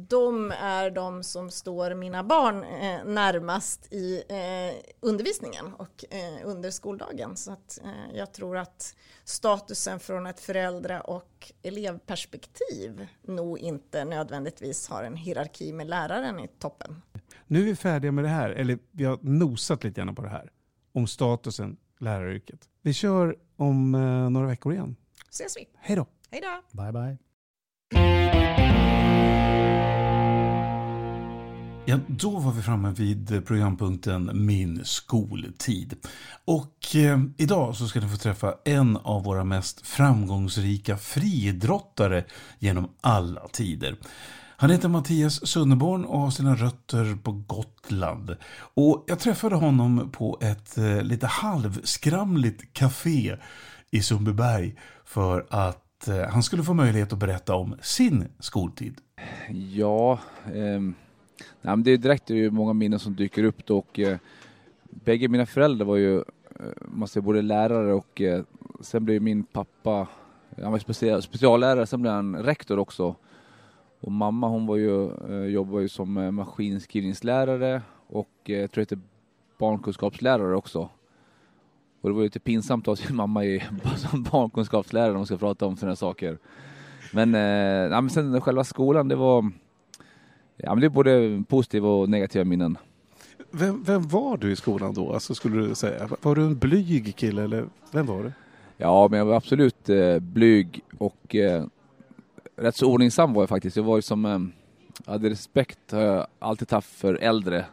de 0.09 0.51
är 0.51 0.91
de 0.91 1.23
som 1.23 1.51
står 1.51 1.95
mina 1.95 2.23
barn 2.23 2.63
eh, 2.63 3.05
närmast 3.05 3.93
i 3.93 4.23
eh, 4.29 4.95
undervisningen 4.99 5.73
och 5.73 6.05
eh, 6.09 6.47
under 6.47 6.71
skoldagen. 6.71 7.35
Så 7.35 7.51
att, 7.51 7.79
eh, 7.83 8.17
jag 8.17 8.33
tror 8.33 8.57
att 8.57 8.95
statusen 9.23 9.99
från 9.99 10.25
ett 10.27 10.39
föräldra 10.39 11.01
och 11.01 11.51
elevperspektiv 11.63 13.07
nog 13.21 13.59
inte 13.59 14.05
nödvändigtvis 14.05 14.89
har 14.89 15.03
en 15.03 15.15
hierarki 15.15 15.73
med 15.73 15.87
läraren 15.87 16.39
i 16.39 16.47
toppen. 16.47 17.01
Nu 17.47 17.59
är 17.59 17.63
vi 17.65 17.75
färdiga 17.75 18.11
med 18.11 18.23
det 18.23 18.29
här. 18.29 18.49
Eller 18.49 18.79
vi 18.91 19.05
har 19.05 19.19
nosat 19.21 19.83
lite 19.83 20.01
grann 20.01 20.15
på 20.15 20.21
det 20.21 20.29
här. 20.29 20.51
Om 20.93 21.07
statusen, 21.07 21.77
läraryrket. 21.99 22.69
Vi 22.81 22.93
kör 22.93 23.35
om 23.55 23.95
eh, 23.95 24.29
några 24.29 24.47
veckor 24.47 24.73
igen. 24.73 24.95
Ses 25.29 25.57
vi. 25.57 25.69
Hej 25.77 25.95
då! 25.95 26.05
Hej 26.31 26.41
då! 26.41 26.81
Bye 26.83 26.91
bye. 26.91 27.17
Ja, 31.89 31.99
då 32.07 32.39
var 32.39 32.51
vi 32.51 32.61
framme 32.61 32.91
vid 32.91 33.45
programpunkten 33.45 34.31
Min 34.33 34.85
skoltid. 34.85 35.95
Och 36.45 36.95
eh, 36.95 37.19
idag 37.37 37.75
så 37.75 37.87
ska 37.87 37.99
ni 37.99 38.07
få 38.07 38.17
träffa 38.17 38.55
en 38.65 38.97
av 38.97 39.23
våra 39.23 39.43
mest 39.43 39.87
framgångsrika 39.87 40.97
friidrottare 40.97 42.23
genom 42.59 42.89
alla 43.01 43.47
tider. 43.47 43.95
Han 44.57 44.69
heter 44.69 44.89
Mattias 44.89 45.47
Sunneborn 45.47 46.05
och 46.05 46.19
har 46.19 46.31
sina 46.31 46.55
rötter 46.55 47.17
på 47.23 47.31
Gotland. 47.31 48.35
Och 48.73 49.03
jag 49.07 49.19
träffade 49.19 49.55
honom 49.55 50.09
på 50.11 50.37
ett 50.41 50.77
eh, 50.77 51.01
lite 51.01 51.27
halvskramligt 51.27 52.73
café 52.73 53.37
i 53.91 54.01
Sundbyberg 54.01 54.75
för 55.05 55.45
att 55.49 56.07
eh, 56.07 56.29
han 56.29 56.43
skulle 56.43 56.63
få 56.63 56.73
möjlighet 56.73 57.13
att 57.13 57.19
berätta 57.19 57.55
om 57.55 57.75
sin 57.81 58.27
skoltid. 58.39 58.97
Ja, 59.73 60.19
ehm, 60.55 60.95
nej, 61.61 61.75
men 61.75 61.83
det 61.83 61.91
är 61.91 61.97
direkt 61.97 62.25
det 62.25 62.33
är 62.33 62.37
ju 62.37 62.51
många 62.51 62.73
minnen 62.73 62.99
som 62.99 63.15
dyker 63.15 63.43
upp 63.43 63.65
då 63.65 63.77
och 63.77 63.99
eh, 63.99 64.17
bägge 64.83 65.27
mina 65.27 65.45
föräldrar 65.45 65.85
var 65.85 65.95
ju, 65.95 66.17
eh, 66.17 66.23
man 66.85 67.07
säger, 67.07 67.25
både 67.25 67.41
lärare 67.41 67.93
och 67.93 68.21
eh, 68.21 68.43
sen 68.81 69.05
blev 69.05 69.21
min 69.21 69.43
pappa, 69.43 70.07
han 70.61 70.71
var 70.71 70.79
special, 70.79 71.21
speciallärare, 71.21 71.85
sen 71.85 72.01
blev 72.01 72.13
han 72.13 72.35
rektor 72.35 72.79
också. 72.79 73.15
Och 74.01 74.11
mamma 74.11 74.47
hon 74.47 74.65
var 74.65 74.75
ju, 74.75 75.11
eh, 75.29 75.45
jobbade 75.45 75.81
ju 75.81 75.89
som 75.89 76.17
eh, 76.17 76.31
maskinskrivningslärare 76.31 77.81
och 78.07 78.29
eh, 78.45 78.55
jag 78.55 78.71
tror 78.71 78.81
jag 78.81 78.85
heter 78.85 78.99
barnkunskapslärare 79.57 80.55
också. 80.55 80.89
Och 82.01 82.09
det 82.09 82.13
var 82.13 82.21
ju 82.21 82.27
lite 82.27 82.39
pinsamt 82.39 82.87
att 82.87 82.99
ha 82.99 83.07
sin 83.07 83.15
mamma 83.15 83.45
i, 83.45 83.63
som 83.97 84.23
barnkunskapslärare 84.23 85.11
när 85.11 85.17
man 85.17 85.25
ska 85.25 85.37
prata 85.37 85.65
om 85.65 85.77
sådana 85.77 85.95
saker. 85.95 86.37
Men, 87.13 87.35
eh, 87.35 87.91
ja, 87.91 88.01
men 88.01 88.09
sen 88.09 88.41
själva 88.41 88.63
skolan, 88.63 89.07
det 89.07 89.15
var 89.15 89.51
Ja 90.63 90.75
men 90.75 90.79
det 90.81 90.87
är 90.87 90.89
både 90.89 91.43
positiva 91.47 91.89
och 91.89 92.09
negativa 92.09 92.45
minnen. 92.45 92.77
Vem, 93.51 93.83
vem 93.83 94.07
var 94.07 94.37
du 94.37 94.51
i 94.51 94.55
skolan 94.55 94.93
då? 94.93 95.13
Alltså, 95.13 95.35
skulle 95.35 95.67
du 95.67 95.75
säga? 95.75 96.09
Var 96.21 96.35
du 96.35 96.41
en 96.41 96.57
blyg 96.57 97.15
kille 97.15 97.43
eller 97.43 97.65
vem 97.91 98.05
var 98.05 98.23
du? 98.23 98.31
Ja 98.77 99.07
men 99.11 99.19
jag 99.19 99.25
var 99.25 99.35
absolut 99.35 99.89
eh, 99.89 100.19
blyg 100.19 100.81
och 100.97 101.35
eh, 101.35 101.65
rätt 102.55 102.75
så 102.75 102.91
ordningsam 102.91 103.33
var 103.33 103.41
jag 103.41 103.49
faktiskt. 103.49 103.77
Jag 103.77 103.83
var 103.83 103.95
ju 103.95 104.01
som, 104.01 104.25
eh, 104.25 104.39
hade 105.05 105.29
respekt, 105.29 105.91
har 105.91 106.01
jag 106.01 106.27
alltid 106.39 106.71
haft 106.71 106.89
för 106.89 107.13
äldre. 107.15 107.65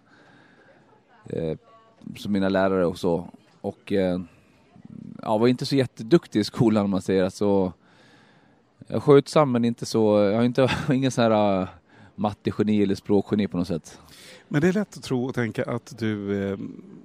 Eh, 1.28 1.58
som 2.16 2.32
mina 2.32 2.48
lärare 2.48 2.86
och 2.86 2.98
så. 2.98 3.28
Och 3.60 3.92
eh, 3.92 4.20
ja, 5.22 5.38
var 5.38 5.48
inte 5.48 5.66
så 5.66 5.76
jätteduktig 5.76 6.40
i 6.40 6.44
skolan 6.44 6.84
om 6.84 6.90
man 6.90 7.02
säger. 7.02 7.24
Alltså, 7.24 7.72
jag 8.86 8.96
är 8.96 9.00
skötsam 9.00 9.52
men 9.52 9.64
inte 9.64 9.86
så, 9.86 10.18
jag 10.18 10.36
har 10.36 10.44
inte, 10.44 10.70
ingen 10.92 11.10
sån 11.10 11.24
här 11.24 11.60
uh, 11.60 11.68
mattegeni 12.16 12.82
eller 12.82 12.94
språkgeni 12.94 13.48
på 13.48 13.56
något 13.56 13.68
sätt. 13.68 14.00
Men 14.48 14.60
det 14.60 14.68
är 14.68 14.72
lätt 14.72 14.96
att 14.96 15.02
tro 15.02 15.24
och 15.24 15.34
tänka 15.34 15.64
att 15.64 15.98
du, 15.98 16.42
eh, 16.50 16.58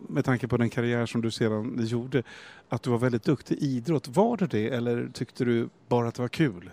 med 0.08 0.26
tanke 0.26 0.48
på 0.48 0.58
den 0.58 0.70
karriär 0.70 1.06
som 1.06 1.22
du 1.22 1.32
sedan 1.32 1.86
gjorde, 1.86 2.24
att 2.70 2.84
du 2.84 2.90
var 2.90 2.98
väldigt 2.98 3.24
duktig 3.24 3.58
i 3.58 3.66
idrott. 3.66 4.08
Var 4.08 4.38
du 4.38 4.48
det 4.48 4.70
eller 4.70 5.10
tyckte 5.14 5.46
du 5.46 5.70
bara 5.88 6.08
att 6.08 6.16
det 6.16 6.22
var 6.22 6.30
kul? 6.30 6.70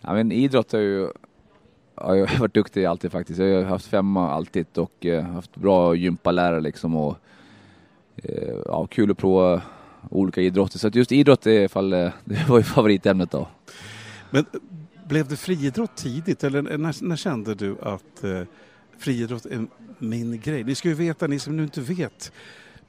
Ja, 0.00 0.12
men 0.12 0.32
idrott 0.32 0.72
har 0.72 0.80
ju 0.80 1.08
har 1.94 2.14
jag 2.14 2.28
varit 2.38 2.54
duktig 2.54 2.82
i 2.82 2.86
alltid 2.86 3.12
faktiskt. 3.12 3.38
Jag 3.38 3.62
har 3.62 3.64
haft 3.64 3.86
femma 3.86 4.30
alltid 4.30 4.66
och 4.74 5.06
eh, 5.06 5.24
haft 5.24 5.56
bra 5.56 5.94
gympalärare 5.94 6.60
liksom 6.60 6.96
och 6.96 7.16
eh, 8.16 8.54
ja, 8.66 8.86
kul 8.86 9.10
att 9.10 9.18
prova 9.18 9.62
olika 10.10 10.40
idrotter. 10.40 10.78
Så 10.78 10.88
just 10.88 11.12
idrott 11.12 11.46
är 11.46 11.68
fall, 11.68 11.90
det 12.24 12.48
var 12.48 12.58
ju 12.58 12.64
favoritämnet 12.64 13.30
då. 13.30 13.48
Men 14.30 14.46
blev 15.12 15.28
det 15.28 15.36
friidrott 15.36 15.96
tidigt 15.96 16.44
eller 16.44 16.62
när, 16.62 17.04
när 17.04 17.16
kände 17.16 17.54
du 17.54 17.76
att 17.82 18.24
eh, 18.24 18.42
friidrott 18.98 19.46
är 19.46 19.66
min 19.98 20.40
grej? 20.40 20.64
Ni 20.64 20.74
ska 20.74 20.88
ju 20.88 20.94
veta, 20.94 21.26
ni 21.26 21.38
som 21.38 21.56
nu 21.56 21.62
inte 21.62 21.80
vet 21.80 22.32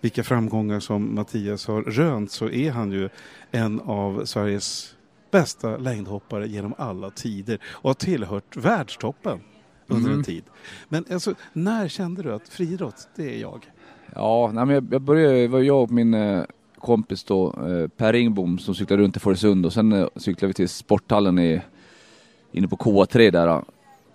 vilka 0.01 0.23
framgångar 0.23 0.79
som 0.79 1.15
Mattias 1.15 1.67
har 1.67 1.81
rönt 1.81 2.31
så 2.31 2.49
är 2.49 2.71
han 2.71 2.91
ju 2.91 3.09
en 3.51 3.79
av 3.81 4.25
Sveriges 4.25 4.95
bästa 5.31 5.77
längdhoppare 5.77 6.47
genom 6.47 6.73
alla 6.77 7.09
tider 7.09 7.59
och 7.65 7.89
har 7.89 7.93
tillhört 7.93 8.57
världstoppen 8.57 9.39
under 9.87 10.07
Mm. 10.07 10.19
en 10.19 10.23
tid. 10.23 10.43
Men 10.89 11.05
alltså, 11.11 11.35
när 11.53 11.87
kände 11.87 12.23
du 12.23 12.33
att 12.33 12.49
friidrott, 12.49 13.07
det 13.15 13.35
är 13.35 13.41
jag? 13.41 13.71
Ja, 14.15 14.51
nej, 14.53 14.65
men 14.65 14.87
jag, 14.91 15.01
började, 15.01 15.47
var 15.47 15.59
jag 15.59 15.83
och 15.83 15.91
min 15.91 16.13
eh, 16.13 16.43
kompis 16.77 17.23
då, 17.23 17.47
eh, 17.47 17.87
Per 17.87 18.13
Ringbom 18.13 18.59
som 18.59 18.75
cyklade 18.75 19.03
runt 19.03 19.17
i 19.17 19.19
Fårösund 19.19 19.65
och 19.65 19.73
sen 19.73 19.91
eh, 19.91 20.07
cyklade 20.15 20.47
vi 20.47 20.53
till 20.53 20.69
sporthallen 20.69 21.39
i, 21.39 21.61
inne 22.53 22.67
på 22.67 22.75
K3 22.75 23.31
där. 23.31 23.63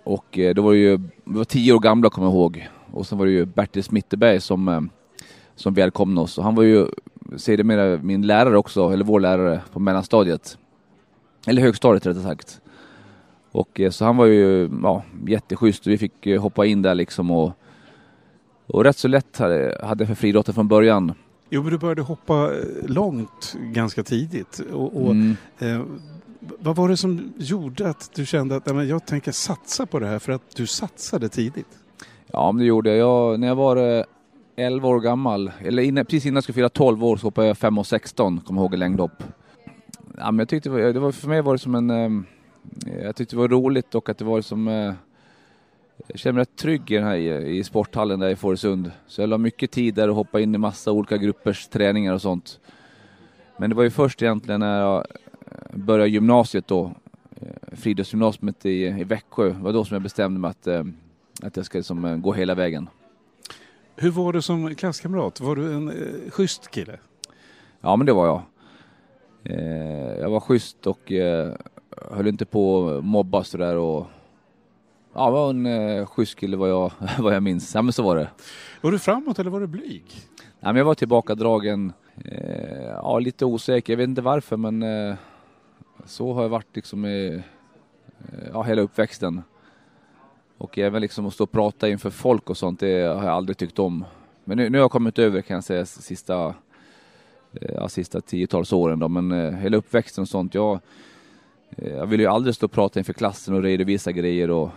Och 0.03 0.39
eh, 0.39 0.53
då 0.53 0.61
var 0.61 0.71
det 0.73 0.79
ju, 0.79 0.97
vi 1.25 1.37
var 1.37 1.43
tio 1.43 1.73
år 1.73 1.79
gamla 1.79 2.09
kommer 2.09 2.27
jag 2.27 2.33
ihåg. 2.33 2.67
Och 2.91 3.07
sen 3.07 3.17
var 3.17 3.25
det 3.25 3.31
ju 3.31 3.45
Bertil 3.45 3.83
Smitterberg 3.83 4.41
som, 4.41 4.67
eh, 4.67 4.81
som 5.55 5.73
välkomnade 5.73 6.23
oss. 6.23 6.37
Och 6.37 6.43
han 6.43 6.55
var 6.55 6.63
ju 6.63 6.87
sedermera 7.37 7.97
min 8.03 8.21
lärare 8.27 8.57
också, 8.57 8.89
eller 8.89 9.05
vår 9.05 9.19
lärare 9.19 9.61
på 9.73 9.79
mellanstadiet. 9.79 10.57
Eller 11.47 11.61
högstadiet 11.61 12.05
rättare 12.05 12.23
sagt. 12.23 12.61
Och 13.51 13.79
eh, 13.79 13.89
så 13.89 14.05
han 14.05 14.17
var 14.17 14.25
ju 14.25 14.69
ja, 14.83 15.03
jätteschysst 15.27 15.87
vi 15.87 15.97
fick 15.97 16.27
hoppa 16.39 16.65
in 16.65 16.81
där 16.81 16.95
liksom 16.95 17.31
och, 17.31 17.51
och 18.67 18.83
rätt 18.83 18.97
så 18.97 19.07
lätt 19.07 19.37
hade, 19.37 19.79
hade 19.83 20.03
jag 20.03 20.07
för 20.07 20.15
friidrotten 20.15 20.53
från 20.53 20.67
början. 20.67 21.13
Jo, 21.49 21.61
men 21.63 21.71
du 21.71 21.77
började 21.77 22.01
hoppa 22.01 22.51
långt 22.87 23.55
ganska 23.73 24.03
tidigt. 24.03 24.61
Och, 24.73 25.03
och 25.05 25.11
Mm. 25.11 25.35
eh, 25.59 25.81
vad 26.39 26.75
var 26.75 26.89
det 26.89 26.97
som 26.97 27.33
gjorde 27.37 27.89
att 27.89 28.11
du 28.15 28.25
kände 28.25 28.55
att 28.55 28.65
nej, 28.65 28.75
men 28.75 28.87
jag 28.87 29.05
tänker 29.05 29.31
satsa 29.31 29.85
på 29.85 29.99
det 29.99 30.07
här 30.07 30.19
för 30.19 30.31
att 30.31 30.55
du 30.55 30.67
satsade 30.67 31.29
tidigt? 31.29 31.79
Ja, 32.27 32.51
men 32.51 32.59
det 32.59 32.65
gjorde 32.65 32.89
jag. 32.89 32.97
jag 32.97 33.39
när 33.39 33.47
jag 33.47 33.55
var 33.55 33.97
eh, 33.97 34.03
11 34.55 34.87
år 34.87 34.99
gammal, 34.99 35.51
eller 35.61 35.83
innan, 35.83 36.05
precis 36.05 36.25
innan 36.25 36.35
jag 36.35 36.43
skulle 36.43 36.53
fylla 36.53 36.69
12 36.69 37.03
år 37.03 37.17
så 37.17 37.27
hoppade 37.27 37.47
jag 37.47 37.57
5 37.57 37.77
och 37.77 37.87
16, 37.87 38.39
kommer 38.39 38.61
jag 38.61 38.65
ihåg, 38.65 38.73
i 38.73 38.77
längdhopp. 38.77 39.23
Ja, 40.17 40.31
men 40.31 40.39
jag 40.39 40.49
tyckte 40.49 40.69
det 40.69 40.73
var, 40.73 40.93
det 40.93 40.99
var, 40.99 41.11
för 41.11 41.27
mig 41.27 41.41
var 41.41 41.53
det 41.53 41.59
som 41.59 41.75
en... 41.75 41.89
Eh, 41.89 42.09
jag 43.03 43.15
tyckte 43.15 43.35
det 43.35 43.39
var 43.39 43.47
roligt 43.47 43.95
och 43.95 44.09
att 44.09 44.17
det 44.17 44.25
var 44.25 44.41
som... 44.41 44.67
Eh, 44.67 44.93
jag 46.07 46.19
kände 46.19 46.33
mig 46.33 46.41
rätt 46.41 46.55
trygg 46.55 46.91
i, 46.91 46.95
den 46.95 47.03
här, 47.03 47.17
i 47.17 47.63
sporthallen 47.63 48.19
där 48.19 48.29
i 48.29 48.35
Fårösund. 48.35 48.91
Så 49.07 49.21
jag 49.21 49.29
la 49.29 49.37
mycket 49.37 49.71
tid 49.71 49.95
där 49.95 50.09
och 50.09 50.15
hoppade 50.15 50.43
in 50.43 50.55
i 50.55 50.57
massa 50.57 50.91
olika 50.91 51.17
gruppers 51.17 51.67
träningar 51.67 52.13
och 52.13 52.21
sånt. 52.21 52.59
Men 53.57 53.69
det 53.69 53.75
var 53.75 53.83
ju 53.83 53.89
först 53.89 54.21
egentligen 54.21 54.59
när 54.59 54.81
jag 54.81 55.05
började 55.73 56.09
gymnasiet 56.09 56.67
då, 56.67 56.93
eh, 57.41 57.77
friidrottsgymnasiet 57.77 58.65
i, 58.65 58.85
i 58.85 59.03
Växjö, 59.03 59.49
det 59.49 59.59
var 59.59 59.73
då 59.73 59.85
som 59.85 59.95
jag 59.95 60.01
bestämde 60.01 60.39
mig 60.39 60.49
att, 60.49 60.67
eh, 60.67 60.83
att 61.41 61.57
jag 61.57 61.65
ska 61.65 61.77
liksom, 61.77 62.05
eh, 62.05 62.17
gå 62.17 62.33
hela 62.33 62.55
vägen. 62.55 62.89
Hur 63.95 64.11
var 64.11 64.33
du 64.33 64.41
som 64.41 64.75
klasskamrat? 64.75 65.39
Var 65.39 65.55
du 65.55 65.73
en 65.73 65.89
eh, 65.89 66.31
schysst 66.31 66.71
kille? 66.71 66.97
Ja, 67.81 67.95
men 67.95 68.05
det 68.05 68.13
var 68.13 68.27
jag. 68.27 68.41
Eh, 69.43 70.19
jag 70.19 70.29
var 70.29 70.39
schysst 70.39 70.87
och 70.87 71.11
eh, 71.11 71.53
höll 72.11 72.27
inte 72.27 72.45
på 72.45 72.89
att 72.89 73.05
mobba 73.05 73.43
sådär 73.43 73.75
och 73.75 74.07
ja, 75.13 75.29
var 75.29 75.49
en 75.49 75.65
eh, 75.65 76.05
schysst 76.05 76.35
kille 76.35 76.57
vad 76.57 76.69
jag, 76.69 76.91
vad 77.19 77.35
jag 77.35 77.43
minns. 77.43 77.75
Ja, 77.75 77.81
men 77.81 77.93
så 77.93 78.03
var 78.03 78.15
det. 78.15 78.29
Var 78.81 78.91
du 78.91 78.99
framåt 78.99 79.39
eller 79.39 79.51
var 79.51 79.59
du 79.59 79.67
blyg? 79.67 80.03
men 80.59 80.75
jag 80.75 80.85
var 80.85 80.95
tillbakadragen, 80.95 81.93
eh, 82.25 82.85
ja 82.85 83.19
lite 83.19 83.45
osäker, 83.45 83.93
jag 83.93 83.97
vet 83.97 84.07
inte 84.07 84.21
varför 84.21 84.57
men 84.57 84.83
eh, 84.83 85.15
så 86.05 86.33
har 86.33 86.41
jag 86.41 86.49
varit 86.49 86.75
liksom 86.75 87.05
i, 87.05 87.43
eh, 88.19 88.49
ja, 88.53 88.63
hela 88.63 88.81
uppväxten. 88.81 89.41
Och 90.57 90.77
även 90.77 91.01
liksom 91.01 91.25
att 91.25 91.33
stå 91.33 91.43
och 91.43 91.51
prata 91.51 91.89
inför 91.89 92.09
folk 92.09 92.49
och 92.49 92.57
sånt, 92.57 92.79
det 92.79 93.01
har 93.01 93.23
jag 93.23 93.33
aldrig 93.33 93.57
tyckt 93.57 93.79
om. 93.79 94.05
Men 94.43 94.57
nu, 94.57 94.69
nu 94.69 94.77
har 94.77 94.83
jag 94.83 94.91
kommit 94.91 95.19
över 95.19 95.41
kan 95.41 95.55
jag 95.55 95.63
säga 95.63 95.85
sista, 95.85 96.55
eh, 97.53 97.73
ja, 97.75 97.89
sista 97.89 98.21
tiotals 98.21 98.73
åren 98.73 98.99
då, 98.99 99.07
men 99.07 99.31
eh, 99.31 99.51
hela 99.51 99.77
uppväxten 99.77 100.21
och 100.21 100.27
sånt, 100.27 100.53
jag, 100.53 100.79
eh, 101.69 101.93
jag 101.93 102.05
ville 102.05 102.23
ju 102.23 102.29
aldrig 102.29 102.55
stå 102.55 102.65
och 102.65 102.71
prata 102.71 102.99
inför 102.99 103.13
klassen 103.13 103.53
och 103.53 103.63
redovisa 103.63 104.11
grejer 104.11 104.49
och 104.49 104.69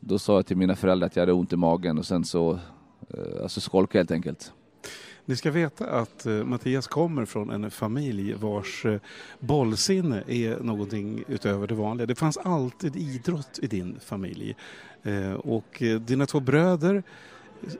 då 0.00 0.18
sa 0.18 0.34
jag 0.34 0.46
till 0.46 0.56
mina 0.56 0.76
föräldrar 0.76 1.06
att 1.06 1.16
jag 1.16 1.22
hade 1.22 1.32
ont 1.32 1.52
i 1.52 1.56
magen 1.56 1.98
och 1.98 2.06
sen 2.06 2.24
så, 2.24 2.58
eh, 3.10 3.42
alltså 3.42 3.60
skolkade 3.60 3.98
jag 3.98 4.00
helt 4.00 4.10
enkelt. 4.10 4.52
Ni 5.28 5.36
ska 5.36 5.50
veta 5.50 5.86
att 5.86 6.26
uh, 6.26 6.44
Mattias 6.44 6.86
kommer 6.86 7.24
från 7.24 7.50
en 7.50 7.70
familj 7.70 8.34
vars 8.34 8.84
uh, 8.84 9.00
bollsinne 9.40 10.22
är 10.26 10.60
någonting 10.60 11.24
utöver 11.28 11.66
det 11.66 11.74
vanliga. 11.74 12.06
Det 12.06 12.14
fanns 12.14 12.36
alltid 12.36 12.96
idrott 12.96 13.58
i 13.62 13.66
din 13.66 14.00
familj. 14.00 14.56
Uh, 15.06 15.32
och 15.32 15.82
dina 16.00 16.26
två 16.26 16.40
bröder 16.40 17.02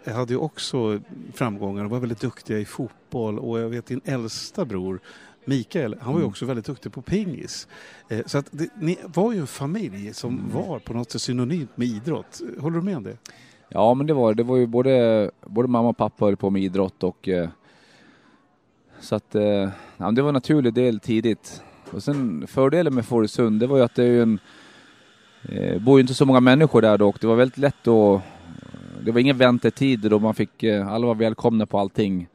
hade 0.06 0.32
ju 0.32 0.38
också 0.38 1.00
framgångar 1.34 1.84
och 1.84 1.90
var 1.90 1.98
väldigt 1.98 2.20
duktiga 2.20 2.58
i 2.58 2.64
fotboll 2.64 3.38
och 3.38 3.60
jag 3.60 3.68
vet 3.68 3.86
din 3.86 4.00
äldsta 4.04 4.64
bror 4.64 5.00
Mikael, 5.44 5.96
han 6.00 6.12
var 6.12 6.20
ju 6.20 6.24
mm. 6.24 6.30
också 6.30 6.44
väldigt 6.46 6.66
duktig 6.66 6.92
på 6.92 7.02
pingis. 7.02 7.68
Så 8.26 8.38
att 8.38 8.46
det, 8.50 8.68
ni 8.80 8.98
var 9.04 9.32
ju 9.32 9.40
en 9.40 9.46
familj 9.46 10.14
som 10.14 10.38
mm. 10.38 10.50
var 10.52 10.78
på 10.78 10.92
något 10.92 11.10
sätt 11.10 11.22
synonymt 11.22 11.76
med 11.76 11.88
idrott. 11.88 12.40
Håller 12.58 12.76
du 12.76 12.82
med 12.82 12.96
om 12.96 13.02
det? 13.02 13.16
Ja, 13.68 13.94
men 13.94 14.06
det 14.06 14.14
var 14.14 14.34
det. 14.34 14.42
var 14.42 14.56
ju 14.56 14.66
både, 14.66 15.30
både 15.46 15.68
mamma 15.68 15.88
och 15.88 15.96
pappa 15.96 16.24
höll 16.24 16.36
på 16.36 16.50
med 16.50 16.62
idrott 16.62 17.02
och 17.02 17.28
eh, 17.28 17.48
så 19.00 19.14
att 19.14 19.34
eh, 19.34 19.68
ja, 19.96 20.10
det 20.10 20.22
var 20.22 20.28
en 20.28 20.34
naturlig 20.34 20.74
del 20.74 21.00
tidigt. 21.00 21.62
Och 21.90 22.02
sen 22.02 22.46
fördelen 22.46 22.94
med 22.94 23.06
Fårösund, 23.06 23.60
det 23.60 23.66
var 23.66 23.76
ju 23.76 23.82
att 23.82 23.94
det 23.94 24.02
är 24.02 24.06
ju 24.06 24.22
en, 24.22 24.38
eh, 25.42 25.82
bor 25.82 25.98
ju 25.98 26.00
inte 26.00 26.14
så 26.14 26.24
många 26.24 26.40
människor 26.40 26.82
där 26.82 26.98
då 26.98 27.08
och 27.08 27.18
det 27.20 27.26
var 27.26 27.36
väldigt 27.36 27.58
lätt 27.58 27.88
att, 27.88 28.20
det 29.04 29.12
var 29.12 29.20
ingen 29.20 29.38
väntetid 29.38 30.00
då 30.00 30.18
man 30.18 30.34
fick, 30.34 30.62
eh, 30.62 30.88
alla 30.88 31.06
var 31.06 31.14
välkomna 31.14 31.66
på 31.66 31.78
allting. 31.78 32.28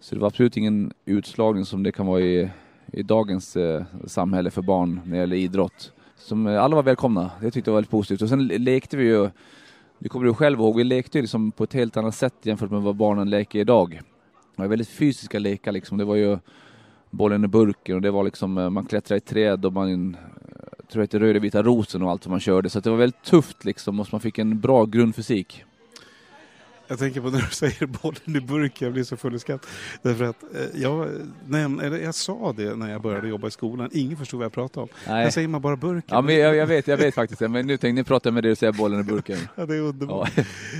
Så 0.00 0.14
det 0.14 0.20
var 0.20 0.28
absolut 0.28 0.56
ingen 0.56 0.92
utslagning 1.04 1.64
som 1.64 1.82
det 1.82 1.92
kan 1.92 2.06
vara 2.06 2.20
i, 2.20 2.50
i 2.92 3.02
dagens 3.02 3.56
eh, 3.56 3.84
samhälle 4.06 4.50
för 4.50 4.62
barn 4.62 5.00
när 5.04 5.12
det 5.12 5.20
gäller 5.20 5.36
idrott. 5.36 5.92
Som, 6.16 6.46
eh, 6.46 6.62
alla 6.62 6.76
var 6.76 6.82
välkomna, 6.82 7.30
det 7.40 7.50
tyckte 7.50 7.70
jag 7.70 7.72
var 7.72 7.78
väldigt 7.78 7.90
positivt. 7.90 8.22
Och 8.22 8.28
sen 8.28 8.46
lekte 8.46 8.96
vi 8.96 9.04
ju 9.04 9.30
det 10.04 10.08
kommer 10.08 10.26
du 10.26 10.34
själv 10.34 10.60
ihåg, 10.60 10.76
vi 10.76 10.84
lekte 10.84 11.20
liksom 11.20 11.52
på 11.52 11.64
ett 11.64 11.72
helt 11.72 11.96
annat 11.96 12.14
sätt 12.14 12.34
jämfört 12.42 12.70
med 12.70 12.82
vad 12.82 12.96
barnen 12.96 13.30
leker 13.30 13.58
idag. 13.58 14.00
Det 14.56 14.62
var 14.62 14.66
väldigt 14.66 14.88
fysiska 14.88 15.38
lekar 15.38 15.72
liksom. 15.72 15.98
Det 15.98 16.04
var 16.04 16.14
ju 16.14 16.38
bollen 17.10 17.44
i 17.44 17.48
burken 17.48 17.96
och 17.96 18.02
det 18.02 18.10
var 18.10 18.24
liksom, 18.24 18.58
eh, 18.58 18.70
man 18.70 18.84
klättrade 18.84 19.16
i 19.16 19.20
träd 19.20 19.64
och 19.64 19.72
man, 19.72 20.14
eh, 20.14 20.20
tror 20.88 20.88
jag 20.92 21.00
hette 21.00 21.18
röda 21.18 21.38
vita 21.38 21.62
rosen 21.62 22.02
och 22.02 22.10
allt 22.10 22.22
som 22.22 22.30
man 22.30 22.40
körde. 22.40 22.70
Så 22.70 22.80
det 22.80 22.90
var 22.90 22.96
väldigt 22.96 23.22
tufft 23.22 23.64
liksom 23.64 24.00
och 24.00 24.08
man 24.12 24.20
fick 24.20 24.38
en 24.38 24.60
bra 24.60 24.84
grundfysik. 24.84 25.64
Jag 26.88 26.98
tänker 26.98 27.20
på 27.20 27.30
när 27.30 27.40
du 27.40 27.46
säger 27.50 27.86
bollen 27.86 28.36
i 28.36 28.40
burken, 28.40 28.86
jag 28.86 28.92
blir 28.92 29.04
så 29.04 29.16
full 29.16 29.34
i 29.34 29.38
skratt. 29.38 29.66
Därför 30.02 30.24
att 30.24 30.42
eh, 30.54 30.82
jag, 30.82 31.08
näm, 31.46 31.80
eller 31.80 31.98
jag 31.98 32.14
sa 32.14 32.52
det 32.56 32.74
när 32.74 32.92
jag 32.92 33.02
började 33.02 33.28
jobba 33.28 33.48
i 33.48 33.50
skolan, 33.50 33.90
ingen 33.92 34.16
förstod 34.16 34.38
vad 34.38 34.44
jag 34.44 34.52
pratade 34.52 34.82
om. 34.82 34.88
Nej. 35.06 35.24
Jag 35.24 35.32
säger 35.32 35.48
man 35.48 35.60
bara 35.60 35.76
burken. 35.76 36.08
Ja, 36.16 36.20
men 36.20 36.36
jag, 36.36 36.56
jag, 36.56 36.66
vet, 36.66 36.88
jag 36.88 36.96
vet 36.96 37.14
faktiskt 37.14 37.38
det, 37.38 37.48
men 37.48 37.66
nu 37.66 37.76
tänkte 37.76 37.98
jag 37.98 38.06
prata 38.06 38.30
med 38.30 38.44
dig 38.44 38.52
och 38.52 38.58
säga 38.58 38.72
bollen 38.72 39.00
i 39.00 39.04
burken. 39.04 39.38
ja, 39.56 39.66
det 39.66 39.76
är 39.76 39.80
underbart. 39.80 40.32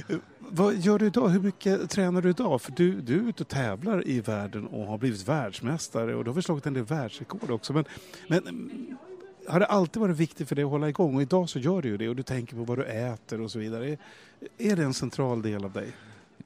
Ja. 0.08 0.16
Vad 0.56 0.74
gör 0.74 0.98
du 0.98 1.06
idag? 1.06 1.28
Hur 1.28 1.40
mycket 1.40 1.90
tränar 1.90 2.22
du 2.22 2.30
idag? 2.30 2.62
För 2.62 2.72
du, 2.72 3.00
du 3.00 3.14
är 3.14 3.28
ute 3.28 3.42
och 3.42 3.48
tävlar 3.48 4.08
i 4.08 4.20
världen 4.20 4.66
och 4.66 4.86
har 4.86 4.98
blivit 4.98 5.28
världsmästare 5.28 6.14
och 6.14 6.24
du 6.24 6.30
har 6.30 6.34
väl 6.34 6.42
slagit 6.42 6.66
en 6.66 6.74
del 6.74 6.84
världsrekord 6.84 7.50
också. 7.50 7.72
Men, 7.72 7.84
men 8.28 8.70
har 9.48 9.60
det 9.60 9.66
alltid 9.66 10.00
varit 10.02 10.16
viktigt 10.16 10.48
för 10.48 10.56
dig 10.56 10.64
att 10.64 10.70
hålla 10.70 10.88
igång 10.88 11.16
och 11.16 11.22
idag 11.22 11.48
så 11.48 11.58
gör 11.58 11.82
du 11.82 11.88
ju 11.88 11.96
det 11.96 12.08
och 12.08 12.16
du 12.16 12.22
tänker 12.22 12.56
på 12.56 12.64
vad 12.64 12.78
du 12.78 12.84
äter 12.84 13.40
och 13.40 13.50
så 13.50 13.58
vidare. 13.58 13.96
Är 14.58 14.76
det 14.76 14.82
en 14.82 14.94
central 14.94 15.42
del 15.42 15.64
av 15.64 15.72
dig? 15.72 15.88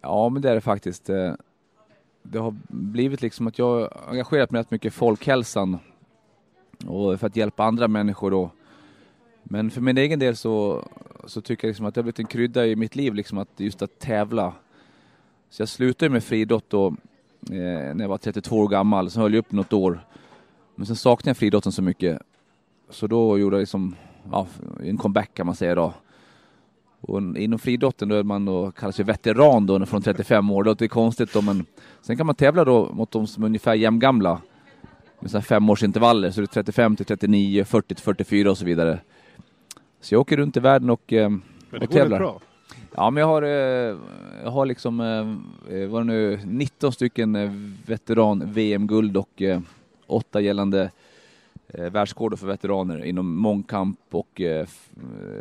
Ja, 0.00 0.28
men 0.28 0.42
det 0.42 0.50
är 0.50 0.54
det 0.54 0.60
faktiskt. 0.60 1.10
Eh, 1.10 1.34
det 2.22 2.38
har 2.38 2.54
blivit 2.68 3.22
liksom 3.22 3.46
att 3.46 3.58
jag 3.58 3.80
har 3.80 3.92
engagerat 4.08 4.50
mig 4.50 4.60
rätt 4.60 4.70
mycket 4.70 4.92
i 4.92 4.96
folkhälsan 4.96 5.78
och 6.86 7.20
för 7.20 7.26
att 7.26 7.36
hjälpa 7.36 7.64
andra 7.64 7.88
människor 7.88 8.30
då. 8.30 8.50
Men 9.42 9.70
för 9.70 9.80
min 9.80 9.98
egen 9.98 10.18
del 10.18 10.36
så, 10.36 10.84
så 11.24 11.40
tycker 11.40 11.66
jag 11.66 11.70
liksom 11.70 11.86
att 11.86 11.94
det 11.94 11.98
har 11.98 12.02
blivit 12.02 12.18
en 12.18 12.26
krydda 12.26 12.66
i 12.66 12.76
mitt 12.76 12.96
liv, 12.96 13.14
liksom 13.14 13.38
att 13.38 13.48
just 13.56 13.82
att 13.82 13.98
tävla. 13.98 14.52
Så 15.50 15.62
jag 15.62 15.68
slutade 15.68 16.10
med 16.10 16.24
friidrott 16.24 16.64
då 16.68 16.86
eh, 17.50 17.94
när 17.94 18.00
jag 18.00 18.08
var 18.08 18.18
32 18.18 18.58
år 18.58 18.68
gammal, 18.68 19.10
sen 19.10 19.22
höll 19.22 19.34
jag 19.34 19.38
upp 19.38 19.52
något 19.52 19.72
år. 19.72 20.00
Men 20.74 20.86
sen 20.86 20.96
saknade 20.96 21.30
jag 21.30 21.36
friidrotten 21.36 21.72
så 21.72 21.82
mycket. 21.82 22.22
Så 22.90 23.06
då 23.06 23.38
gjorde 23.38 23.56
jag 23.56 23.60
liksom, 23.60 23.94
ja, 24.30 24.46
en 24.84 24.96
comeback 24.96 25.34
kan 25.34 25.46
man 25.46 25.54
säga 25.54 25.74
då. 25.74 25.92
Och 27.00 27.18
inom 27.36 27.58
friidrotten 27.58 28.08
då 28.08 28.14
är 28.14 28.22
man 28.22 28.44
då, 28.44 28.70
kallas 28.70 28.96
sig 28.96 29.04
veteran 29.04 29.66
då 29.66 29.86
från 29.86 30.02
35 30.02 30.50
år. 30.50 30.64
Det 30.64 30.70
låter 30.70 30.88
konstigt 30.88 31.32
då 31.32 31.42
men 31.42 31.66
sen 32.02 32.16
kan 32.16 32.26
man 32.26 32.34
tävla 32.34 32.64
då 32.64 32.92
mot 32.92 33.10
de 33.10 33.26
som 33.26 33.42
är 33.42 33.46
ungefär 33.46 33.74
jämngamla. 33.74 34.40
Med 35.20 35.30
sådana 35.30 35.42
femårsintervaller, 35.42 36.30
så 36.30 36.40
det 36.40 36.44
är 36.44 36.46
35 36.46 36.96
till 36.96 37.06
39, 37.06 37.64
40 37.64 37.94
till 37.94 38.04
44 38.04 38.50
och 38.50 38.58
så 38.58 38.64
vidare. 38.64 39.00
Så 40.00 40.14
jag 40.14 40.20
åker 40.20 40.36
runt 40.36 40.56
i 40.56 40.60
världen 40.60 40.90
och, 40.90 41.12
eh, 41.12 41.30
men 41.30 41.40
det 41.70 41.78
och 41.78 41.90
tävlar. 41.90 42.18
Bra. 42.18 42.40
Ja, 42.96 43.10
men 43.10 43.20
jag 43.20 43.28
har, 43.28 43.42
eh, 43.42 43.96
jag 44.42 44.50
har 44.50 44.66
liksom, 44.66 45.00
eh, 45.70 45.86
vad 45.88 46.06
nu, 46.06 46.40
19 46.44 46.92
stycken 46.92 47.76
veteran-VM-guld 47.86 49.16
och 49.16 49.42
åtta 50.06 50.40
gällande 50.40 50.90
eh, 51.68 51.90
världsrekorder 51.90 52.36
för 52.36 52.46
veteraner 52.46 53.04
inom 53.04 53.36
mångkamp 53.36 54.00
och 54.10 54.40
eh, 54.40 54.66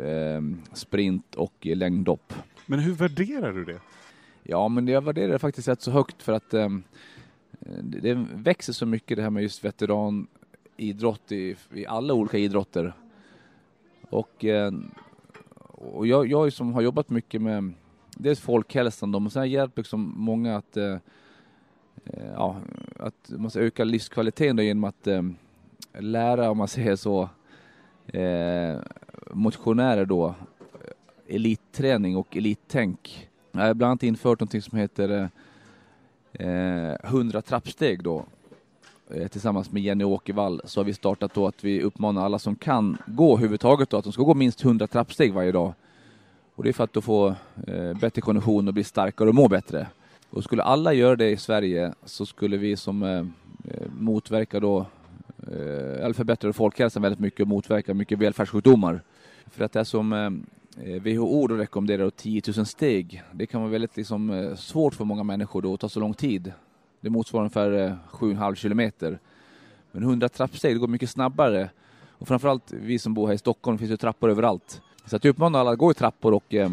eh, 0.04 0.42
sprint 0.72 1.34
och 1.34 1.66
längdhopp. 1.66 2.32
Men 2.66 2.78
hur 2.78 2.92
värderar 2.92 3.52
du 3.52 3.64
det? 3.64 3.80
Ja, 4.42 4.68
men 4.68 4.88
jag 4.88 5.04
värderar 5.04 5.32
det 5.32 5.38
faktiskt 5.38 5.68
rätt 5.68 5.82
så 5.82 5.90
högt 5.90 6.22
för 6.22 6.32
att 6.32 6.54
eh, 6.54 6.68
det 7.82 8.14
växer 8.34 8.72
så 8.72 8.86
mycket 8.86 9.16
det 9.16 9.22
här 9.22 9.30
med 9.30 9.42
just 9.42 9.64
veteranidrott 9.64 11.32
i, 11.32 11.56
i 11.74 11.86
alla 11.86 12.14
olika 12.14 12.38
idrotter. 12.38 12.92
Och, 14.10 14.44
eh, 14.44 14.72
och 15.70 16.06
jag, 16.06 16.26
jag 16.26 16.52
som 16.52 16.72
har 16.72 16.82
jobbat 16.82 17.10
mycket 17.10 17.42
med 17.42 17.72
dels 18.16 18.40
folkhälsan 18.40 19.12
då, 19.12 19.18
och 19.18 19.32
sen 19.32 19.50
hjälper 19.50 19.82
liksom 19.82 20.14
många 20.16 20.56
att, 20.56 20.76
ja, 22.34 22.60
att 22.96 23.30
man 23.36 23.50
ska 23.50 23.60
öka 23.60 23.84
livskvaliteten 23.84 24.56
då 24.56 24.62
genom 24.62 24.84
att 24.84 25.08
lära, 25.98 26.50
om 26.50 26.58
man 26.58 26.68
säger 26.68 26.96
så, 26.96 27.28
eh, 28.06 28.76
motionärer 29.30 30.04
då 30.04 30.34
elitträning 31.28 32.16
och 32.16 32.36
elittänk. 32.36 33.28
Jag 33.52 33.60
har 33.60 33.74
bland 33.74 33.90
annat 33.90 34.02
infört 34.02 34.40
något 34.40 34.64
som 34.64 34.78
heter 34.78 35.30
eh, 36.32 36.92
100 37.04 37.42
trappsteg 37.42 38.02
då. 38.02 38.24
Eh, 39.10 39.28
tillsammans 39.28 39.72
med 39.72 39.82
Jenny 39.82 40.04
Åkervall 40.04 40.60
så 40.64 40.80
har 40.80 40.84
vi 40.84 40.94
startat 40.94 41.34
då 41.34 41.46
att 41.46 41.64
vi 41.64 41.82
uppmanar 41.82 42.24
alla 42.24 42.38
som 42.38 42.56
kan 42.56 42.98
gå 43.06 43.32
överhuvudtaget 43.32 43.90
då 43.90 43.96
att 43.96 44.04
de 44.04 44.12
ska 44.12 44.22
gå 44.22 44.34
minst 44.34 44.64
100 44.64 44.86
trappsteg 44.86 45.32
varje 45.32 45.52
dag. 45.52 45.72
Och 46.54 46.64
det 46.64 46.70
är 46.70 46.72
för 46.72 46.84
att 46.84 46.92
då 46.92 47.00
få 47.00 47.34
eh, 47.66 47.94
bättre 48.00 48.20
kondition 48.20 48.68
och 48.68 48.74
bli 48.74 48.84
starkare 48.84 49.28
och 49.28 49.34
må 49.34 49.48
bättre. 49.48 49.86
Och 50.30 50.44
skulle 50.44 50.62
alla 50.62 50.92
göra 50.92 51.16
det 51.16 51.30
i 51.30 51.36
Sverige 51.36 51.94
så 52.04 52.26
skulle 52.26 52.56
vi 52.56 52.76
som 52.76 53.02
eh, 53.02 53.18
eh 53.18 53.88
motverkar 53.98 54.60
då 54.60 54.86
Eh, 55.52 56.04
eller 56.04 56.12
förbättrar 56.12 56.52
folkhälsan 56.52 57.02
väldigt 57.02 57.20
mycket 57.20 57.40
och 57.40 57.48
motverkar 57.48 57.94
mycket 57.94 58.18
välfärdssjukdomar. 58.18 59.02
För 59.46 59.64
att 59.64 59.72
det 59.72 59.80
är 59.80 59.84
som 59.84 60.12
eh, 60.12 61.02
WHO 61.02 61.46
då 61.46 61.54
rekommenderar 61.54 62.10
10 62.10 62.42
000 62.56 62.66
steg. 62.66 63.22
Det 63.32 63.46
kan 63.46 63.60
vara 63.60 63.70
väldigt 63.70 63.96
liksom, 63.96 64.30
eh, 64.30 64.54
svårt 64.54 64.94
för 64.94 65.04
många 65.04 65.22
människor 65.22 65.62
då 65.62 65.74
att 65.74 65.80
ta 65.80 65.88
så 65.88 66.00
lång 66.00 66.14
tid. 66.14 66.52
Det 67.00 67.10
motsvarar 67.10 67.42
ungefär 67.42 67.96
7,5 68.10 68.54
kilometer. 68.54 69.18
Men 69.92 70.02
100 70.02 70.28
trappsteg, 70.28 70.74
det 70.74 70.78
går 70.78 70.88
mycket 70.88 71.10
snabbare. 71.10 71.70
Och 72.08 72.28
framförallt 72.28 72.72
vi 72.72 72.98
som 72.98 73.14
bor 73.14 73.26
här 73.26 73.34
i 73.34 73.38
Stockholm, 73.38 73.76
det 73.76 73.78
finns 73.78 73.90
ju 73.92 73.96
trappor 73.96 74.30
överallt. 74.30 74.82
Så 75.04 75.16
att 75.16 75.24
jag 75.24 75.30
uppmanar 75.30 75.60
alla 75.60 75.70
att 75.70 75.78
gå 75.78 75.90
i 75.90 75.94
trappor 75.94 76.34
och 76.34 76.54
eh, 76.54 76.70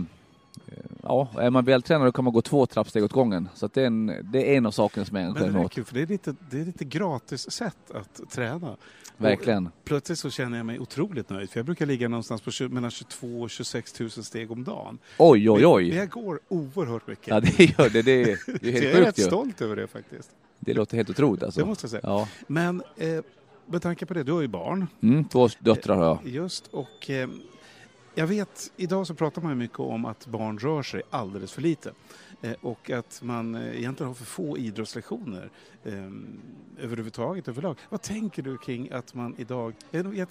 ja, 1.05 1.29
är 1.37 1.49
man 1.49 1.65
vältränad 1.65 2.15
kan 2.15 2.23
man 2.23 2.33
gå 2.33 2.41
två 2.41 2.65
trappsteg 2.65 3.03
åt 3.03 3.11
gången. 3.11 3.49
Så 3.55 3.69
det, 3.73 3.81
är 3.81 3.87
en, 3.87 4.05
det 4.31 4.53
är 4.53 4.57
en 4.57 4.65
av 4.65 4.71
sakerna 4.71 5.05
som 5.05 5.17
jag 5.17 5.25
engagerar 5.25 5.51
mig 5.51 5.65
åt. 5.65 5.93
Det 5.93 6.01
är 6.01 6.07
lite, 6.07 6.35
det 6.49 6.61
är 6.61 6.65
lite 6.65 6.85
gratis 6.85 7.51
sätt 7.51 7.91
att 7.93 8.31
träna. 8.31 8.75
Verkligen. 9.17 9.67
Och 9.67 9.73
plötsligt 9.83 10.19
så 10.19 10.29
känner 10.29 10.57
jag 10.57 10.65
mig 10.65 10.79
otroligt 10.79 11.29
nöjd. 11.29 11.49
För 11.49 11.59
jag 11.59 11.65
brukar 11.65 11.85
ligga 11.85 12.07
någonstans 12.07 12.41
på 12.41 12.69
mellan 12.69 12.91
22 12.91 13.41
och 13.41 13.49
26 13.49 13.99
000 13.99 14.09
steg 14.09 14.51
om 14.51 14.63
dagen. 14.63 14.97
Oj, 15.17 15.49
oj, 15.49 15.65
oj. 15.65 15.89
Men 15.89 15.97
jag 15.97 16.09
går 16.09 16.39
oerhört 16.47 17.07
mycket. 17.07 17.27
Ja, 17.27 17.39
det 17.39 17.59
gör 17.59 17.89
det. 17.89 18.01
Det 18.01 18.21
är, 18.21 18.39
det 18.61 18.67
är 18.67 18.71
helt 18.71 18.83
Jag 18.83 18.93
är 18.93 19.01
rätt 19.01 19.21
stolt 19.21 19.61
över 19.61 19.75
det 19.75 19.87
faktiskt. 19.87 20.29
Det 20.59 20.73
låter 20.73 20.97
helt 20.97 21.09
otroligt 21.09 21.43
alltså. 21.43 21.59
Det 21.59 21.65
måste 21.65 21.83
jag 21.83 21.91
säga. 21.91 22.01
Ja. 22.03 22.27
Men 22.47 22.83
eh, 22.97 23.21
med 23.65 23.81
tanke 23.81 24.05
på 24.05 24.13
det, 24.13 24.23
du 24.23 24.31
har 24.31 24.41
ju 24.41 24.47
barn. 24.47 24.87
Mm, 25.01 25.25
två 25.25 25.49
döttrar 25.59 25.95
har 25.95 26.05
jag. 26.05 26.19
Just, 26.23 26.67
och 26.67 27.09
eh, 27.09 27.29
Jag 28.17 28.27
vet, 28.27 28.71
idag 28.77 29.07
så 29.07 29.13
pratar 29.13 29.41
man 29.41 29.57
mycket 29.57 29.79
om 29.79 30.05
att 30.05 30.27
barn 30.27 30.57
rör 30.57 30.83
sig 30.83 31.01
alldeles 31.09 31.51
för 31.51 31.61
lite. 31.61 31.91
Eh, 32.41 32.53
och 32.61 32.89
att 32.89 33.21
man 33.23 33.55
eh, 33.55 33.79
egentligen 33.79 34.07
har 34.07 34.13
för 34.13 34.25
få 34.25 34.57
idrottslektioner 34.57 35.49
eh, 35.83 35.93
överhuvudtaget 36.79 37.47
överlag. 37.47 37.77
Vad 37.89 38.01
tänker 38.01 38.43
du 38.43 38.57
kring 38.57 38.91
att 38.91 39.13
man 39.13 39.35
idag, 39.37 39.73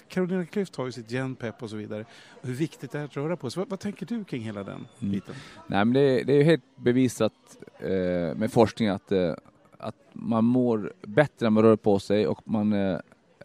Carolina 0.08 0.44
Klüft 0.44 0.76
har 0.76 0.86
ju 0.86 0.92
sitt 0.92 1.10
genpep 1.10 1.62
och 1.62 1.70
så 1.70 1.76
vidare, 1.76 2.04
och 2.40 2.48
hur 2.48 2.54
viktigt 2.54 2.90
det 2.90 2.98
är 2.98 3.04
att 3.04 3.16
röra 3.16 3.36
på 3.36 3.50
sig. 3.50 3.60
Vad, 3.60 3.70
vad 3.70 3.80
tänker 3.80 4.06
du 4.06 4.24
kring 4.24 4.42
hela 4.42 4.64
den 4.64 4.86
mm. 5.00 5.12
biten? 5.12 5.34
Nej, 5.66 5.84
men 5.84 5.92
det, 5.92 6.22
det 6.24 6.32
är 6.32 6.36
ju 6.36 6.44
helt 6.44 6.76
bevisat 6.76 7.32
eh, 7.78 7.90
med 8.36 8.52
forskning 8.52 8.88
att, 8.88 9.12
eh, 9.12 9.34
att 9.78 9.96
man 10.12 10.44
mår 10.44 10.92
bättre 11.02 11.46
när 11.46 11.50
man 11.50 11.62
rör 11.62 11.76
på 11.76 11.98
sig 11.98 12.26
och 12.26 12.48
man 12.48 12.72
eh, 12.72 12.98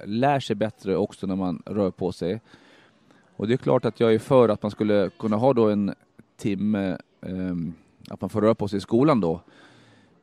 lär 0.05 0.39
sig 0.39 0.55
bättre 0.55 0.95
också 0.95 1.27
när 1.27 1.35
man 1.35 1.63
rör 1.65 1.91
på 1.91 2.11
sig. 2.11 2.41
Och 3.39 3.47
det 3.47 3.53
är 3.53 3.57
klart 3.57 3.85
att 3.85 3.99
jag 3.99 4.13
är 4.13 4.19
för 4.19 4.49
att 4.49 4.63
man 4.63 4.71
skulle 4.71 5.09
kunna 5.19 5.35
ha 5.35 5.53
då 5.53 5.69
en 5.69 5.93
timme 6.37 6.97
um, 7.21 7.73
att 8.09 8.21
man 8.21 8.29
får 8.29 8.41
röra 8.41 8.55
på 8.55 8.67
sig 8.67 8.77
i 8.77 8.81
skolan 8.81 9.21
då. 9.21 9.41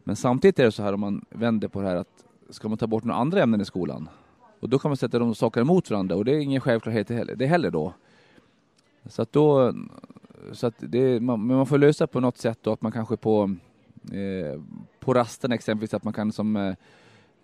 Men 0.04 0.16
samtidigt 0.16 0.58
är 0.58 0.64
det 0.64 0.72
så 0.72 0.82
här 0.82 0.92
om 0.92 1.00
man 1.00 1.24
vänder 1.28 1.68
på 1.68 1.80
det 1.80 1.88
här 1.88 1.96
att 1.96 2.24
ska 2.50 2.68
man 2.68 2.78
ta 2.78 2.86
bort 2.86 3.04
några 3.04 3.20
andra 3.20 3.42
ämnen 3.42 3.60
i 3.60 3.64
skolan? 3.64 4.08
Och 4.60 4.68
då 4.68 4.78
kan 4.78 4.88
man 4.88 4.96
sätta 4.96 5.18
de 5.18 5.34
sakerna 5.34 5.62
emot 5.62 5.90
varandra 5.90 6.16
och 6.16 6.24
det 6.24 6.32
är 6.32 6.38
ingen 6.38 6.60
självklarhet 6.60 7.08
det 7.38 7.46
heller 7.46 7.70
då. 7.70 7.92
Så 9.06 9.22
att 9.22 9.32
då, 9.32 9.74
så 10.52 10.66
att 10.66 10.74
det, 10.78 11.20
man, 11.20 11.46
men 11.46 11.56
man 11.56 11.66
får 11.66 11.78
lösa 11.78 12.06
på 12.06 12.20
något 12.20 12.38
sätt 12.38 12.58
då 12.62 12.72
att 12.72 12.82
man 12.82 12.92
kanske 12.92 13.16
på, 13.16 13.54
eh, 14.12 14.60
på 15.00 15.14
rasten 15.14 15.52
exempelvis 15.52 15.94
att 15.94 16.04
man 16.04 16.12
kan 16.12 16.32
som 16.32 16.56
eh, 16.56 16.74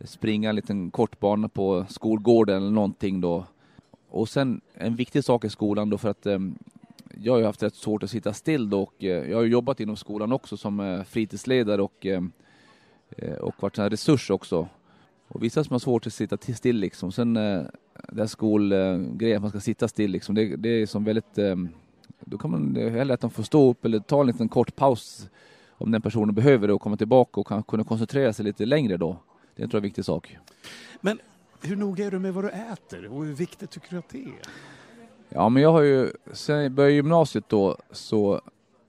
springa 0.01 0.49
en 0.49 0.57
liten 0.57 0.91
kortbana 0.91 1.49
på 1.49 1.85
skolgården 1.89 2.57
eller 2.57 2.71
någonting 2.71 3.21
då. 3.21 3.45
Och 4.13 4.29
sen 4.29 4.61
en 4.75 4.97
viktig 4.97 5.25
sak 5.25 5.45
i 5.45 5.49
skolan 5.49 5.91
då 5.91 5.99
för 5.99 6.09
att 6.09 6.27
eh, 6.27 6.39
jag 7.21 7.33
har 7.33 7.43
haft 7.43 7.63
rätt 7.63 7.75
svårt 7.75 8.03
att 8.03 8.11
sitta 8.11 8.33
still 8.33 8.71
då 8.71 8.83
och 8.83 9.05
eh, 9.05 9.31
jag 9.31 9.37
har 9.37 9.45
jobbat 9.45 9.81
inom 9.81 9.97
skolan 9.97 10.33
också 10.33 10.57
som 10.57 10.81
eh, 10.81 11.03
fritidsledare 11.03 11.83
och, 11.83 12.07
ehm, 12.07 12.33
eh, 13.17 13.33
och 13.33 13.55
varit 13.61 13.79
en 13.79 13.91
resurs 13.91 14.31
också. 14.31 14.69
Och 15.29 15.43
vissa 15.43 15.65
som 15.65 15.75
har 15.75 15.79
svårt 15.79 16.07
att 16.07 16.13
sitta 16.13 16.37
still 16.37 16.77
liksom. 16.77 17.13
Sen 17.13 17.37
eh, 17.37 17.63
den 18.09 18.19
här 18.19 18.27
skolgrejen 18.27 19.37
att 19.37 19.43
man 19.43 19.51
ska 19.51 19.61
sitta 19.61 19.89
still 19.89 20.11
liksom, 20.11 20.35
det, 20.35 20.57
det 20.57 20.69
är 20.69 20.87
som 20.87 21.05
väldigt 21.05 21.39
ehm, 21.39 21.69
då 22.21 22.39
kan 22.39 22.51
man 22.51 22.77
hellre 22.77 23.15
att 23.15 23.21
de 23.21 23.31
får 23.31 23.43
stå 23.43 23.71
upp 23.71 23.85
eller 23.85 23.99
ta 23.99 24.21
en 24.21 24.27
liten 24.27 24.49
kort 24.49 24.77
paus 24.77 25.31
om 25.71 25.91
den 25.91 26.03
personen 26.03 26.35
behöver 26.35 26.67
det 26.67 26.75
och 26.75 26.81
komma 26.81 26.97
tillbaka 26.97 27.41
och 27.41 27.47
kan 27.47 27.63
kunna 27.63 27.85
koncentrera 27.85 28.33
sig 28.33 28.45
lite 28.45 28.67
längre 28.67 28.97
då. 28.97 29.17
Det 29.57 29.63
tror 29.63 29.69
jag 29.69 29.75
är 29.75 29.77
en 29.77 29.83
viktig 29.83 30.05
sak. 30.05 30.39
Men 31.01 31.19
hur 31.63 31.77
noga 31.77 32.07
är 32.07 32.11
du 32.11 32.19
med 32.19 32.35
vad 32.35 32.45
du 32.45 32.51
äter 32.51 33.07
och 33.07 33.25
hur 33.25 33.33
viktigt 33.33 33.71
tycker 33.71 33.91
du 33.91 33.99
att 33.99 34.09
det 34.09 34.25
är? 34.25 34.41
Ja, 35.29 35.49
men 35.49 35.63
jag 35.63 35.73
har 35.73 35.83
ju, 35.83 36.11
sen 36.33 36.63
jag 36.63 36.73
började 36.73 36.95
gymnasiet 36.95 37.49
då 37.49 37.77
så, 37.91 38.35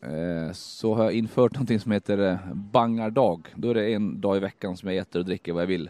eh, 0.01 0.51
så 0.53 0.93
har 0.95 1.03
jag 1.03 1.13
infört 1.13 1.53
någonting 1.53 1.79
som 1.79 1.91
heter 1.91 2.17
eh, 2.17 2.53
bangardag. 2.53 3.53
Då 3.55 3.69
är 3.69 3.73
det 3.73 3.93
en 3.93 4.21
dag 4.21 4.38
i 4.38 4.39
veckan 4.39 4.77
som 4.77 4.89
jag 4.89 4.97
äter 4.97 5.19
och 5.19 5.25
dricker 5.25 5.53
vad 5.53 5.62
jag 5.62 5.67
vill. 5.67 5.89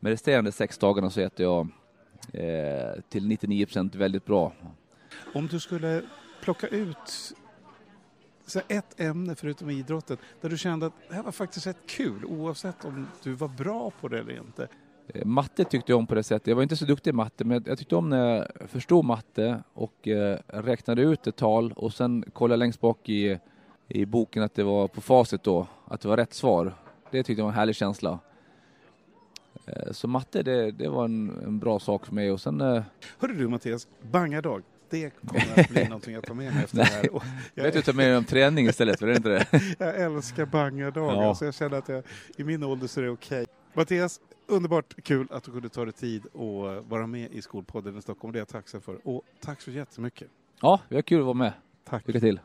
Men 0.00 0.12
resterande 0.12 0.52
sex 0.52 0.78
dagarna 0.78 1.10
så 1.10 1.20
äter 1.20 1.46
jag 1.46 1.68
eh, 2.32 3.00
till 3.08 3.28
99 3.28 3.66
procent 3.66 3.94
väldigt 3.94 4.24
bra. 4.24 4.52
Om 5.34 5.46
du 5.46 5.60
skulle 5.60 6.02
plocka 6.42 6.66
ut 6.66 7.34
så 8.46 8.60
ett 8.68 9.00
ämne 9.00 9.34
förutom 9.34 9.70
idrotten 9.70 10.16
där 10.40 10.48
du 10.48 10.58
kände 10.58 10.86
att 10.86 10.92
det 11.08 11.14
här 11.14 11.22
var 11.22 11.32
faktiskt 11.32 11.66
rätt 11.66 11.86
kul 11.86 12.24
oavsett 12.24 12.84
om 12.84 13.06
du 13.22 13.32
var 13.32 13.48
bra 13.48 13.90
på 14.00 14.08
det 14.08 14.18
eller 14.18 14.36
inte. 14.36 14.68
Eh, 15.14 15.24
matte 15.24 15.64
tyckte 15.64 15.92
jag 15.92 15.98
om 15.98 16.06
på 16.06 16.14
det 16.14 16.22
sättet. 16.22 16.46
Jag 16.46 16.56
var 16.56 16.62
inte 16.62 16.76
så 16.76 16.84
duktig 16.84 17.10
i 17.10 17.12
matte, 17.12 17.44
men 17.44 17.64
jag 17.66 17.78
tyckte 17.78 17.96
om 17.96 18.08
när 18.08 18.36
jag 18.60 18.70
förstod 18.70 19.04
matte 19.04 19.62
och 19.74 20.08
eh, 20.08 20.38
räknade 20.46 21.02
ut 21.02 21.26
ett 21.26 21.36
tal 21.36 21.72
och 21.76 21.92
sen 21.92 22.24
kollade 22.32 22.56
längst 22.56 22.80
bak 22.80 23.08
i, 23.08 23.38
i 23.88 24.06
boken 24.06 24.42
att 24.42 24.54
det 24.54 24.62
var 24.62 24.88
på 24.88 25.00
facit 25.00 25.42
då, 25.42 25.66
att 25.84 26.00
det 26.00 26.08
var 26.08 26.16
rätt 26.16 26.34
svar. 26.34 26.74
Det 27.10 27.22
tyckte 27.22 27.40
jag 27.40 27.44
var 27.44 27.52
en 27.52 27.58
härlig 27.58 27.76
känsla. 27.76 28.18
Eh, 29.66 29.92
så 29.92 30.08
matte, 30.08 30.42
det, 30.42 30.70
det 30.70 30.88
var 30.88 31.04
en, 31.04 31.42
en, 31.46 31.58
bra 31.58 31.78
sak 31.78 32.06
för 32.06 32.14
mig 32.14 32.30
och 32.30 32.40
sen... 32.40 32.60
Hörru 32.60 33.34
du 33.34 33.48
Mattias, 33.48 33.88
bangardag. 34.02 34.62
Det 34.90 35.10
kommer 35.10 35.42
att 35.60 35.68
bli 35.68 35.84
någonting 35.84 36.14
jag 36.14 36.24
tar 36.24 36.34
med 36.34 36.54
mig 36.54 36.64
efter 36.64 36.76
det 36.76 36.84
här. 36.84 37.14
Och 37.14 37.22
jag 37.54 37.64
vet 37.64 37.74
du 37.74 37.82
tar 37.82 37.92
med 37.92 38.08
dig 38.08 38.16
om 38.16 38.24
träning 38.24 38.66
istället, 38.66 38.98
för 38.98 39.06
det 39.06 39.16
inte 39.16 39.28
det? 39.28 39.46
jag 39.78 40.00
älskar 40.00 40.46
bangardagar, 40.46 41.22
ja. 41.22 41.34
så 41.34 41.44
jag 41.44 41.54
känner 41.54 41.78
att 41.78 41.88
jag, 41.88 42.02
i 42.36 42.44
min 42.44 42.62
ålder 42.62 42.86
så 42.86 43.00
är 43.00 43.04
det 43.04 43.10
okej. 43.10 43.42
Okay. 43.42 43.54
Mattias, 43.74 44.20
underbart 44.50 44.94
kul 45.04 45.26
att 45.30 45.44
du 45.44 45.52
kunde 45.52 45.68
ta 45.68 45.84
dig 45.84 45.92
tid 45.92 46.26
och 46.26 46.84
vara 46.88 47.06
med 47.06 47.32
i 47.32 47.42
Skolpodden 47.42 47.98
i 47.98 48.02
Stockholm. 48.02 48.32
Det 48.32 48.36
är 48.36 48.40
jag 48.40 48.48
tacksam 48.48 48.80
för. 48.80 49.08
Och 49.08 49.22
tack 49.40 49.60
så 49.60 49.70
jättemycket. 49.70 50.28
Ja, 50.60 50.80
det 50.88 50.94
var 50.94 51.02
kul 51.02 51.18
att 51.18 51.24
vara 51.24 51.34
med. 51.34 51.52
Tack. 51.84 52.06
Lycka 52.06 52.20
till. 52.20 52.40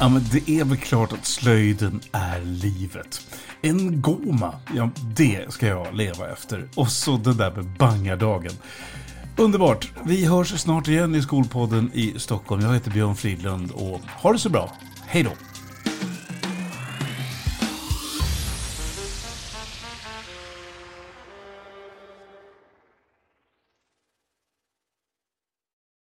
Ja, 0.00 0.08
men 0.08 0.22
det 0.32 0.50
är 0.50 0.64
väl 0.64 0.76
klart 0.76 1.12
att 1.12 1.26
slöjden 1.26 2.00
är 2.12 2.40
livet. 2.40 3.36
En 3.62 4.02
goma, 4.02 4.54
ja 4.74 4.90
det 5.16 5.52
ska 5.52 5.66
jag 5.66 5.94
leva 5.94 6.32
efter. 6.32 6.68
Och 6.74 6.88
så 6.88 7.16
det 7.16 7.34
där 7.34 7.50
med 7.50 7.64
bangardagen. 7.78 8.52
Underbart! 9.38 9.92
Vi 10.04 10.24
hörs 10.24 10.60
snart 10.60 10.88
igen 10.88 11.14
i 11.14 11.22
Skolpodden 11.22 11.90
i 11.94 12.14
Stockholm. 12.18 12.62
Jag 12.62 12.74
heter 12.74 12.90
Björn 12.90 13.16
Fridlund 13.16 13.70
och 13.70 14.00
ha 14.22 14.32
det 14.32 14.38
så 14.38 14.48
bra. 14.48 14.72
Hej 15.06 15.22
då! 15.22 15.30